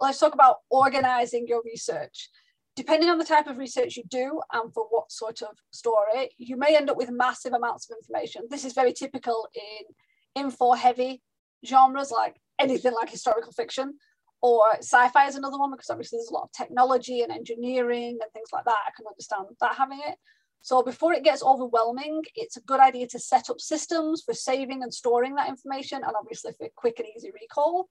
let's 0.00 0.20
talk 0.20 0.34
about 0.34 0.58
organizing 0.70 1.48
your 1.48 1.62
research 1.64 2.30
depending 2.74 3.10
on 3.10 3.18
the 3.18 3.24
type 3.24 3.46
of 3.46 3.58
research 3.58 3.96
you 3.96 4.04
do 4.08 4.40
and 4.52 4.72
for 4.72 4.86
what 4.90 5.12
sort 5.12 5.42
of 5.42 5.56
story, 5.70 6.30
you 6.38 6.56
may 6.56 6.76
end 6.76 6.90
up 6.90 6.96
with 6.96 7.10
massive 7.10 7.52
amounts 7.52 7.88
of 7.90 7.96
information. 7.96 8.42
This 8.48 8.64
is 8.64 8.72
very 8.72 8.92
typical 8.92 9.48
in 9.54 10.42
info 10.42 10.72
heavy 10.72 11.22
genres 11.66 12.10
like 12.10 12.40
anything 12.58 12.92
like 12.94 13.10
historical 13.10 13.52
fiction 13.52 13.94
or 14.42 14.64
sci-fi 14.78 15.26
is 15.26 15.36
another 15.36 15.58
one 15.58 15.70
because 15.70 15.88
obviously 15.88 16.18
there's 16.18 16.30
a 16.30 16.34
lot 16.34 16.44
of 16.44 16.52
technology 16.52 17.20
and 17.22 17.30
engineering 17.30 18.18
and 18.20 18.32
things 18.32 18.48
like 18.52 18.64
that. 18.64 18.76
I 18.86 18.90
can 18.96 19.06
understand 19.06 19.46
that 19.60 19.76
having 19.76 20.00
it. 20.04 20.16
So 20.62 20.82
before 20.82 21.12
it 21.12 21.24
gets 21.24 21.42
overwhelming, 21.42 22.22
it's 22.34 22.56
a 22.56 22.62
good 22.62 22.80
idea 22.80 23.06
to 23.08 23.18
set 23.18 23.50
up 23.50 23.60
systems 23.60 24.22
for 24.24 24.34
saving 24.34 24.82
and 24.82 24.92
storing 24.92 25.36
that 25.36 25.48
information 25.48 26.02
and 26.04 26.12
obviously 26.18 26.52
for 26.58 26.68
quick 26.76 26.98
and 26.98 27.08
easy 27.16 27.30
recall. 27.32 27.88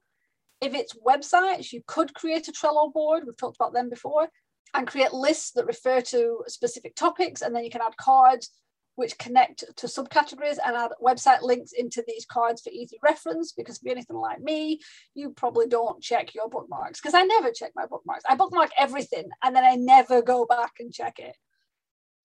If 0.60 0.74
it's 0.74 0.96
websites, 0.96 1.72
you 1.72 1.82
could 1.88 2.14
create 2.14 2.48
a 2.48 2.52
Trello 2.52 2.92
board. 2.92 3.24
We've 3.26 3.38
talked 3.38 3.58
about 3.58 3.74
them 3.74 3.90
before 3.90 4.28
and 4.74 4.88
create 4.88 5.14
lists 5.14 5.52
that 5.52 5.66
refer 5.66 6.02
to 6.02 6.44
specific 6.48 6.96
topics. 6.96 7.42
And 7.42 7.56
then 7.56 7.64
you 7.64 7.70
can 7.70 7.82
add 7.82 7.98
cards 7.98 8.50
which 8.96 9.18
connect 9.18 9.64
to 9.78 9.88
subcategories 9.88 10.58
and 10.64 10.76
add 10.76 10.92
website 11.02 11.42
links 11.42 11.72
into 11.72 12.04
these 12.08 12.26
cards 12.26 12.62
for 12.62 12.70
easy 12.72 12.98
reference. 13.04 13.54
Because 13.54 13.78
if 13.78 13.84
you're 13.84 13.94
anything 13.94 14.18
like 14.18 14.42
me, 14.42 14.80
you 15.16 15.32
probably 15.32 15.68
don't 15.68 16.02
check 16.02 16.36
your 16.36 16.50
bookmarks 16.50 17.00
because 17.00 17.14
I 17.14 17.24
never 17.24 17.52
check 17.52 17.72
my 17.76 17.86
bookmarks. 17.86 18.24
I 18.30 18.36
bookmark 18.36 18.72
everything 18.78 19.30
and 19.44 19.56
then 19.56 19.64
I 19.64 19.76
never 19.76 20.22
go 20.22 20.46
back 20.46 20.74
and 20.80 20.94
check 20.94 21.20
it. 21.20 21.36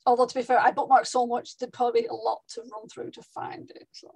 Although 0.05 0.27
to 0.27 0.35
be 0.35 0.43
fair, 0.43 0.61
I 0.61 0.71
bookmark 0.71 1.07
so 1.07 1.27
much, 1.27 1.57
there'd 1.59 1.73
probably 1.73 2.03
be 2.03 2.07
a 2.09 2.15
lot 2.15 2.41
to 2.51 2.61
run 2.61 2.89
through 2.89 3.11
to 3.13 3.23
find 3.23 3.71
it. 3.71 3.89
So. 3.93 4.09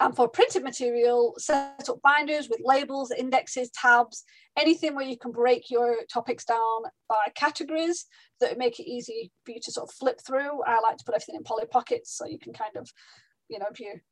And 0.00 0.16
for 0.16 0.26
printed 0.28 0.64
material, 0.64 1.34
set 1.38 1.88
up 1.88 2.00
binders 2.02 2.48
with 2.48 2.60
labels, 2.64 3.12
indexes, 3.12 3.70
tabs, 3.70 4.24
anything 4.58 4.94
where 4.94 5.06
you 5.06 5.16
can 5.16 5.30
break 5.30 5.70
your 5.70 5.98
topics 6.12 6.44
down 6.44 6.82
by 7.08 7.30
categories 7.34 8.06
that 8.40 8.58
make 8.58 8.80
it 8.80 8.90
easy 8.90 9.30
for 9.44 9.52
you 9.52 9.60
to 9.62 9.70
sort 9.70 9.88
of 9.88 9.94
flip 9.94 10.20
through. 10.26 10.62
I 10.64 10.80
like 10.80 10.96
to 10.96 11.04
put 11.04 11.14
everything 11.14 11.36
in 11.36 11.44
poly 11.44 11.66
pockets 11.66 12.16
so 12.16 12.26
you 12.26 12.38
can 12.38 12.52
kind 12.52 12.76
of, 12.76 12.90
you 13.48 13.58
know, 13.58 13.66
if 13.70 13.78
you're 13.78 14.02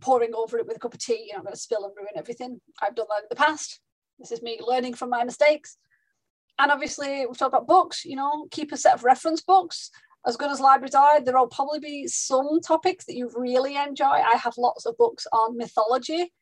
poring 0.00 0.34
over 0.34 0.58
it 0.58 0.66
with 0.66 0.76
a 0.76 0.80
cup 0.80 0.94
of 0.94 1.00
tea, 1.00 1.26
you're 1.26 1.38
not 1.38 1.44
going 1.44 1.54
to 1.54 1.60
spill 1.60 1.84
and 1.84 1.94
ruin 1.96 2.12
everything. 2.16 2.60
I've 2.80 2.94
done 2.94 3.06
that 3.08 3.22
in 3.22 3.28
the 3.30 3.36
past. 3.36 3.80
This 4.18 4.30
is 4.30 4.42
me 4.42 4.60
learning 4.64 4.94
from 4.94 5.10
my 5.10 5.24
mistakes. 5.24 5.78
And 6.58 6.70
obviously, 6.70 7.26
we've 7.26 7.36
talked 7.36 7.52
about 7.52 7.66
books, 7.66 8.04
you 8.04 8.14
know, 8.14 8.46
keep 8.52 8.70
a 8.70 8.76
set 8.76 8.94
of 8.94 9.02
reference 9.02 9.40
books 9.40 9.90
as 10.26 10.36
good 10.36 10.50
as 10.50 10.60
libraries 10.60 10.94
are, 10.94 11.20
there 11.20 11.36
will 11.38 11.46
probably 11.46 11.80
be 11.80 12.06
some 12.06 12.60
topics 12.60 13.04
that 13.04 13.16
you 13.16 13.30
really 13.34 13.76
enjoy. 13.76 14.06
I 14.06 14.36
have 14.36 14.54
lots 14.56 14.86
of 14.86 14.96
books 14.96 15.26
on 15.32 15.56
mythology 15.56 16.32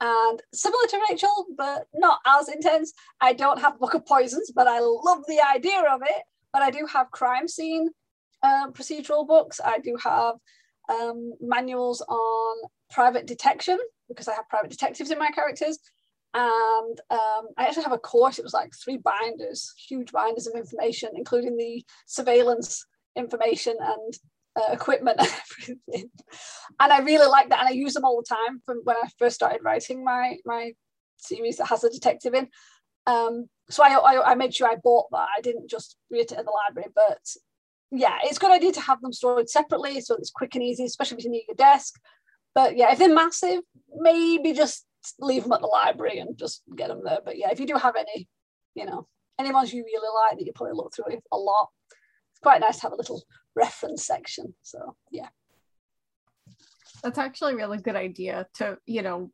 and 0.00 0.42
similar 0.52 0.86
to 0.90 1.00
Rachel, 1.08 1.46
but 1.56 1.86
not 1.94 2.20
as 2.26 2.48
intense. 2.48 2.92
I 3.20 3.32
don't 3.32 3.60
have 3.60 3.78
Book 3.78 3.94
of 3.94 4.04
Poisons, 4.04 4.52
but 4.54 4.68
I 4.68 4.80
love 4.80 5.24
the 5.26 5.40
idea 5.40 5.82
of 5.90 6.02
it. 6.02 6.22
But 6.52 6.62
I 6.62 6.70
do 6.70 6.86
have 6.92 7.10
crime 7.10 7.48
scene 7.48 7.88
um, 8.42 8.72
procedural 8.72 9.26
books. 9.26 9.60
I 9.64 9.78
do 9.78 9.96
have 10.02 10.34
um, 10.88 11.32
manuals 11.40 12.02
on 12.02 12.56
private 12.90 13.26
detection 13.26 13.78
because 14.08 14.28
I 14.28 14.34
have 14.34 14.48
private 14.48 14.70
detectives 14.70 15.10
in 15.10 15.18
my 15.18 15.30
characters. 15.30 15.78
And 16.34 17.00
um, 17.10 17.46
I 17.56 17.66
actually 17.66 17.84
have 17.84 17.92
a 17.92 17.98
course, 17.98 18.38
it 18.38 18.44
was 18.44 18.52
like 18.52 18.72
three 18.74 18.98
binders, 18.98 19.72
huge 19.88 20.12
binders 20.12 20.46
of 20.46 20.54
information, 20.54 21.10
including 21.14 21.56
the 21.56 21.82
surveillance 22.06 22.84
information 23.16 23.76
and 23.80 24.14
uh, 24.56 24.72
equipment 24.72 25.18
and 25.20 25.28
everything. 25.28 26.10
And 26.80 26.92
I 26.92 27.00
really 27.00 27.26
like 27.26 27.50
that. 27.50 27.60
And 27.60 27.68
I 27.68 27.72
use 27.72 27.94
them 27.94 28.04
all 28.04 28.22
the 28.22 28.34
time 28.34 28.60
from 28.64 28.80
when 28.84 28.96
I 28.96 29.08
first 29.18 29.36
started 29.36 29.62
writing 29.62 30.04
my, 30.04 30.36
my 30.44 30.72
series 31.16 31.56
that 31.56 31.66
has 31.66 31.84
a 31.84 31.90
detective 31.90 32.34
in. 32.34 32.48
Um, 33.06 33.48
so 33.70 33.84
I, 33.84 33.90
I, 33.94 34.32
I 34.32 34.34
made 34.34 34.54
sure 34.54 34.68
I 34.68 34.76
bought 34.76 35.06
that. 35.12 35.28
I 35.36 35.40
didn't 35.40 35.70
just 35.70 35.96
read 36.10 36.32
it 36.32 36.38
at 36.38 36.44
the 36.44 36.52
library, 36.66 36.90
but 36.94 37.20
yeah, 37.92 38.18
it's 38.22 38.36
a 38.36 38.40
good 38.40 38.50
idea 38.50 38.72
to 38.72 38.80
have 38.80 39.00
them 39.00 39.12
stored 39.12 39.48
separately 39.48 40.00
so 40.00 40.14
it's 40.16 40.30
quick 40.30 40.54
and 40.54 40.64
easy, 40.64 40.84
especially 40.84 41.18
if 41.18 41.24
you 41.24 41.30
need 41.30 41.44
your 41.48 41.56
desk. 41.56 41.94
But 42.54 42.76
yeah, 42.76 42.90
if 42.92 42.98
they're 42.98 43.14
massive, 43.14 43.60
maybe 43.94 44.52
just 44.52 44.86
leave 45.20 45.44
them 45.44 45.52
at 45.52 45.60
the 45.60 45.66
library 45.66 46.18
and 46.18 46.36
just 46.36 46.62
get 46.74 46.88
them 46.88 47.02
there. 47.04 47.20
But 47.24 47.38
yeah, 47.38 47.50
if 47.50 47.60
you 47.60 47.66
do 47.66 47.74
have 47.74 47.96
any, 47.96 48.28
you 48.74 48.86
know, 48.86 49.06
any 49.38 49.52
ones 49.52 49.72
you 49.72 49.84
really 49.84 50.08
like 50.24 50.38
that 50.38 50.46
you 50.46 50.52
probably 50.54 50.74
look 50.74 50.94
through 50.94 51.18
a 51.32 51.36
lot, 51.36 51.68
it's 52.36 52.42
quite 52.42 52.60
nice 52.60 52.76
to 52.76 52.82
have 52.82 52.92
a 52.92 52.96
little 52.96 53.24
reference 53.54 54.04
section. 54.04 54.54
So 54.60 54.94
yeah. 55.10 55.28
That's 57.02 57.16
actually 57.16 57.54
a 57.54 57.56
really 57.56 57.78
good 57.78 57.96
idea 57.96 58.46
to, 58.56 58.76
you 58.84 59.00
know, 59.00 59.30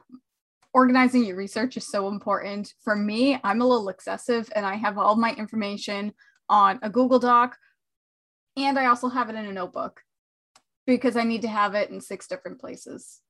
organizing 0.72 1.24
your 1.24 1.36
research 1.36 1.76
is 1.76 1.86
so 1.86 2.06
important. 2.06 2.72
For 2.84 2.94
me, 2.94 3.40
I'm 3.42 3.60
a 3.60 3.66
little 3.66 3.88
excessive 3.88 4.48
and 4.54 4.64
I 4.64 4.76
have 4.76 4.98
all 4.98 5.16
my 5.16 5.34
information 5.34 6.12
on 6.48 6.78
a 6.82 6.90
Google 6.90 7.18
Doc 7.18 7.56
and 8.56 8.78
I 8.78 8.86
also 8.86 9.08
have 9.08 9.28
it 9.30 9.36
in 9.36 9.46
a 9.46 9.52
notebook 9.52 10.02
because 10.86 11.16
I 11.16 11.24
need 11.24 11.42
to 11.42 11.48
have 11.48 11.74
it 11.74 11.90
in 11.90 12.00
six 12.00 12.28
different 12.28 12.60
places. 12.60 13.20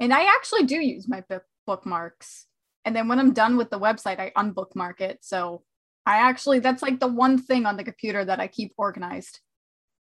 And 0.00 0.14
I 0.14 0.34
actually 0.34 0.64
do 0.64 0.76
use 0.76 1.08
my 1.08 1.22
bookmarks. 1.66 2.46
And 2.86 2.96
then 2.96 3.08
when 3.08 3.18
I'm 3.18 3.34
done 3.34 3.58
with 3.58 3.70
the 3.70 3.80
website, 3.80 4.18
I 4.18 4.32
unbookmark 4.34 5.00
it. 5.00 5.18
So 5.20 5.62
I 6.06 6.18
actually, 6.18 6.58
that's 6.58 6.82
like 6.82 7.00
the 7.00 7.08
one 7.08 7.38
thing 7.38 7.66
on 7.66 7.76
the 7.76 7.84
computer 7.84 8.24
that 8.24 8.40
I 8.40 8.46
keep 8.46 8.74
organized. 8.76 9.40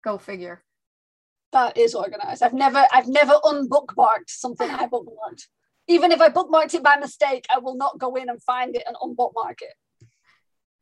Go 0.04 0.18
figure. 0.18 0.62
That 1.52 1.76
is 1.76 1.94
organized. 1.94 2.42
I've 2.42 2.54
never, 2.54 2.84
I've 2.92 3.08
never 3.08 3.34
unbookmarked 3.44 4.28
something 4.28 4.68
I 4.68 4.88
bookmarked. 4.88 5.46
Even 5.88 6.12
if 6.12 6.20
I 6.20 6.28
bookmarked 6.28 6.74
it 6.74 6.82
by 6.82 6.96
mistake, 6.96 7.44
I 7.54 7.58
will 7.58 7.76
not 7.76 7.98
go 7.98 8.14
in 8.16 8.28
and 8.28 8.42
find 8.42 8.74
it 8.74 8.84
and 8.86 8.96
unbookmark 8.96 9.60
it 9.60 9.74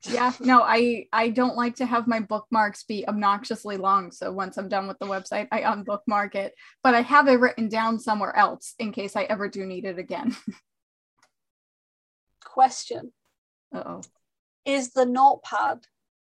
yeah 0.08 0.32
no 0.40 0.62
i 0.62 1.04
i 1.12 1.28
don't 1.28 1.56
like 1.56 1.74
to 1.76 1.84
have 1.84 2.06
my 2.06 2.20
bookmarks 2.20 2.84
be 2.84 3.06
obnoxiously 3.06 3.76
long 3.76 4.10
so 4.10 4.32
once 4.32 4.56
i'm 4.56 4.68
done 4.68 4.88
with 4.88 4.98
the 4.98 5.06
website 5.06 5.46
i 5.52 5.60
unbookmark 5.60 6.34
it 6.34 6.54
but 6.82 6.94
i 6.94 7.02
have 7.02 7.28
it 7.28 7.34
written 7.34 7.68
down 7.68 7.98
somewhere 7.98 8.34
else 8.34 8.74
in 8.78 8.92
case 8.92 9.14
i 9.14 9.24
ever 9.24 9.48
do 9.48 9.66
need 9.66 9.84
it 9.84 9.98
again 9.98 10.34
question 12.44 13.12
Uh 13.74 13.82
oh 13.84 14.00
is 14.64 14.90
the 14.90 15.06
notepad 15.06 15.86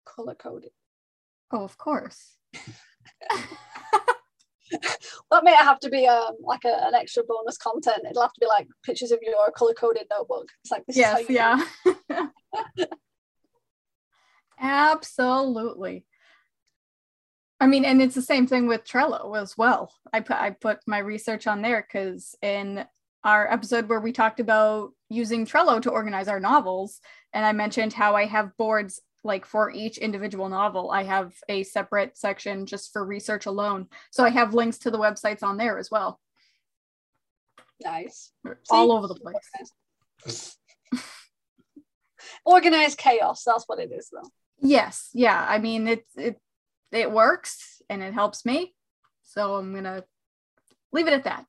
color 0.04 0.34
coded? 0.34 0.70
Oh 1.52 1.64
of 1.64 1.78
course. 1.78 2.36
That 5.30 5.44
may 5.44 5.54
have 5.54 5.78
to 5.80 5.90
be 5.90 6.06
um 6.06 6.36
like 6.40 6.64
a, 6.64 6.86
an 6.86 6.94
extra 6.94 7.22
bonus 7.26 7.58
content. 7.58 8.06
It'll 8.08 8.22
have 8.22 8.32
to 8.32 8.40
be 8.40 8.46
like 8.46 8.66
pictures 8.84 9.12
of 9.12 9.18
your 9.22 9.50
color 9.50 9.74
coded 9.74 10.06
notebook. 10.10 10.48
It's 10.62 10.70
like 10.70 10.84
this 10.86 10.96
yes 10.96 11.24
yeah. 11.28 11.62
Absolutely. 14.60 16.06
I 17.60 17.66
mean, 17.66 17.84
and 17.84 18.00
it's 18.00 18.14
the 18.14 18.22
same 18.22 18.46
thing 18.46 18.66
with 18.66 18.84
Trello 18.84 19.40
as 19.40 19.56
well. 19.56 19.92
I 20.12 20.20
put 20.20 20.36
I 20.36 20.50
put 20.50 20.78
my 20.86 20.98
research 20.98 21.46
on 21.46 21.62
there 21.62 21.86
because 21.86 22.34
in 22.40 22.84
our 23.28 23.52
episode 23.52 23.90
where 23.90 24.00
we 24.00 24.10
talked 24.10 24.40
about 24.40 24.92
using 25.10 25.44
Trello 25.44 25.82
to 25.82 25.90
organize 25.90 26.28
our 26.28 26.40
novels, 26.40 26.98
and 27.34 27.44
I 27.44 27.52
mentioned 27.52 27.92
how 27.92 28.16
I 28.16 28.24
have 28.24 28.56
boards 28.56 29.02
like 29.22 29.44
for 29.44 29.70
each 29.70 29.98
individual 29.98 30.48
novel. 30.48 30.90
I 30.90 31.02
have 31.02 31.34
a 31.46 31.62
separate 31.64 32.16
section 32.16 32.64
just 32.64 32.90
for 32.90 33.04
research 33.04 33.44
alone. 33.44 33.88
So 34.10 34.24
I 34.24 34.30
have 34.30 34.54
links 34.54 34.78
to 34.78 34.90
the 34.90 34.98
websites 34.98 35.42
on 35.42 35.58
there 35.58 35.78
as 35.78 35.90
well. 35.90 36.18
Nice. 37.84 38.32
All 38.70 38.86
See? 38.86 38.92
over 38.92 39.08
the 39.08 39.20
place. 40.24 40.56
Organized 42.46 42.96
chaos. 42.96 43.42
That's 43.44 43.64
what 43.66 43.78
it 43.78 43.92
is, 43.92 44.08
though. 44.10 44.28
Yes, 44.60 45.10
yeah. 45.12 45.44
I 45.46 45.58
mean, 45.58 45.86
it 45.86 46.06
it 46.16 46.40
it 46.92 47.12
works 47.12 47.82
and 47.90 48.02
it 48.02 48.14
helps 48.14 48.46
me. 48.46 48.74
So 49.22 49.56
I'm 49.56 49.74
gonna 49.74 50.04
leave 50.92 51.08
it 51.08 51.12
at 51.12 51.24
that. 51.24 51.44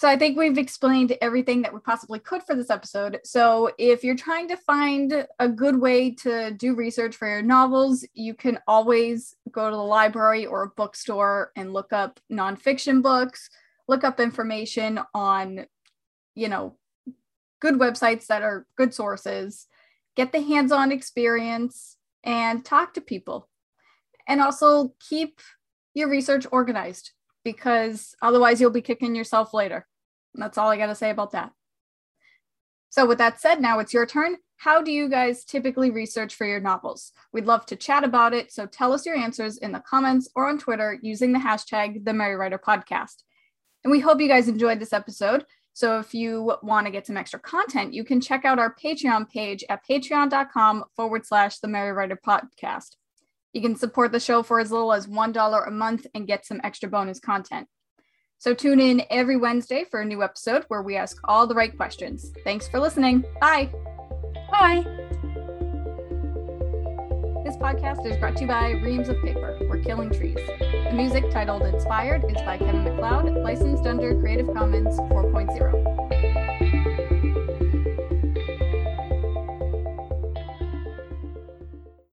So 0.00 0.08
I 0.08 0.16
think 0.16 0.38
we've 0.38 0.56
explained 0.56 1.14
everything 1.20 1.60
that 1.60 1.74
we 1.74 1.80
possibly 1.80 2.20
could 2.20 2.42
for 2.44 2.54
this 2.54 2.70
episode. 2.70 3.20
So 3.22 3.70
if 3.76 4.02
you're 4.02 4.16
trying 4.16 4.48
to 4.48 4.56
find 4.56 5.26
a 5.38 5.46
good 5.46 5.78
way 5.78 6.12
to 6.22 6.52
do 6.52 6.74
research 6.74 7.14
for 7.16 7.28
your 7.28 7.42
novels, 7.42 8.02
you 8.14 8.32
can 8.32 8.58
always 8.66 9.36
go 9.52 9.68
to 9.68 9.76
the 9.76 9.82
library 9.82 10.46
or 10.46 10.62
a 10.62 10.70
bookstore 10.70 11.52
and 11.54 11.74
look 11.74 11.92
up 11.92 12.18
nonfiction 12.32 13.02
books, 13.02 13.50
look 13.88 14.02
up 14.02 14.20
information 14.20 15.00
on, 15.12 15.66
you 16.34 16.48
know, 16.48 16.78
good 17.60 17.74
websites 17.74 18.26
that 18.28 18.40
are 18.40 18.66
good 18.76 18.94
sources, 18.94 19.66
get 20.16 20.32
the 20.32 20.40
hands-on 20.40 20.92
experience 20.92 21.98
and 22.24 22.64
talk 22.64 22.94
to 22.94 23.02
people. 23.02 23.50
And 24.26 24.40
also 24.40 24.94
keep 25.10 25.42
your 25.92 26.08
research 26.08 26.46
organized 26.50 27.10
because 27.44 28.14
otherwise 28.22 28.62
you'll 28.62 28.70
be 28.70 28.80
kicking 28.80 29.14
yourself 29.14 29.52
later. 29.52 29.86
That's 30.34 30.58
all 30.58 30.68
I 30.68 30.76
got 30.76 30.86
to 30.86 30.94
say 30.94 31.10
about 31.10 31.32
that. 31.32 31.52
So, 32.90 33.06
with 33.06 33.18
that 33.18 33.40
said, 33.40 33.60
now 33.60 33.78
it's 33.78 33.94
your 33.94 34.06
turn. 34.06 34.36
How 34.56 34.82
do 34.82 34.90
you 34.90 35.08
guys 35.08 35.44
typically 35.44 35.90
research 35.90 36.34
for 36.34 36.46
your 36.46 36.60
novels? 36.60 37.12
We'd 37.32 37.46
love 37.46 37.64
to 37.66 37.76
chat 37.76 38.04
about 38.04 38.34
it. 38.34 38.52
So, 38.52 38.66
tell 38.66 38.92
us 38.92 39.06
your 39.06 39.16
answers 39.16 39.58
in 39.58 39.72
the 39.72 39.80
comments 39.80 40.28
or 40.34 40.48
on 40.48 40.58
Twitter 40.58 40.98
using 41.02 41.32
the 41.32 41.38
hashtag 41.38 42.04
the 42.04 42.12
Merry 42.12 42.36
Writer 42.36 42.58
Podcast. 42.58 43.22
And 43.84 43.90
we 43.90 44.00
hope 44.00 44.20
you 44.20 44.28
guys 44.28 44.48
enjoyed 44.48 44.80
this 44.80 44.92
episode. 44.92 45.44
So 45.72 45.98
if 45.98 46.14
you 46.14 46.56
want 46.62 46.86
to 46.86 46.90
get 46.90 47.06
some 47.06 47.16
extra 47.16 47.38
content, 47.38 47.94
you 47.94 48.04
can 48.04 48.20
check 48.20 48.44
out 48.44 48.58
our 48.58 48.74
Patreon 48.74 49.30
page 49.30 49.64
at 49.68 49.80
patreon.com 49.88 50.84
forward 50.96 51.24
slash 51.24 51.58
the 51.58 51.68
Merry 51.68 51.92
Writer 51.92 52.18
Podcast. 52.22 52.96
You 53.52 53.62
can 53.62 53.76
support 53.76 54.12
the 54.12 54.20
show 54.20 54.42
for 54.42 54.60
as 54.60 54.70
little 54.70 54.92
as 54.92 55.06
$1 55.06 55.66
a 55.66 55.70
month 55.70 56.06
and 56.14 56.26
get 56.26 56.46
some 56.46 56.60
extra 56.62 56.88
bonus 56.88 57.18
content. 57.18 57.68
So 58.40 58.54
tune 58.54 58.80
in 58.80 59.02
every 59.10 59.36
Wednesday 59.36 59.84
for 59.84 60.00
a 60.00 60.04
new 60.06 60.22
episode 60.22 60.64
where 60.68 60.80
we 60.80 60.96
ask 60.96 61.20
all 61.24 61.46
the 61.46 61.54
right 61.54 61.76
questions. 61.76 62.32
Thanks 62.42 62.66
for 62.66 62.80
listening. 62.80 63.22
Bye. 63.38 63.68
Bye. 64.50 64.82
This 67.44 67.58
podcast 67.58 68.06
is 68.06 68.16
brought 68.16 68.36
to 68.36 68.40
you 68.40 68.46
by 68.46 68.70
Reams 68.82 69.10
of 69.10 69.20
Paper. 69.22 69.58
We're 69.68 69.82
killing 69.82 70.08
trees. 70.08 70.38
The 70.58 70.92
music 70.94 71.30
titled 71.30 71.64
Inspired 71.64 72.24
is 72.30 72.40
by 72.46 72.56
Kevin 72.56 72.82
MacLeod, 72.82 73.42
licensed 73.42 73.84
under 73.84 74.18
Creative 74.18 74.46
Commons 74.54 74.98
4.0. 74.98 76.29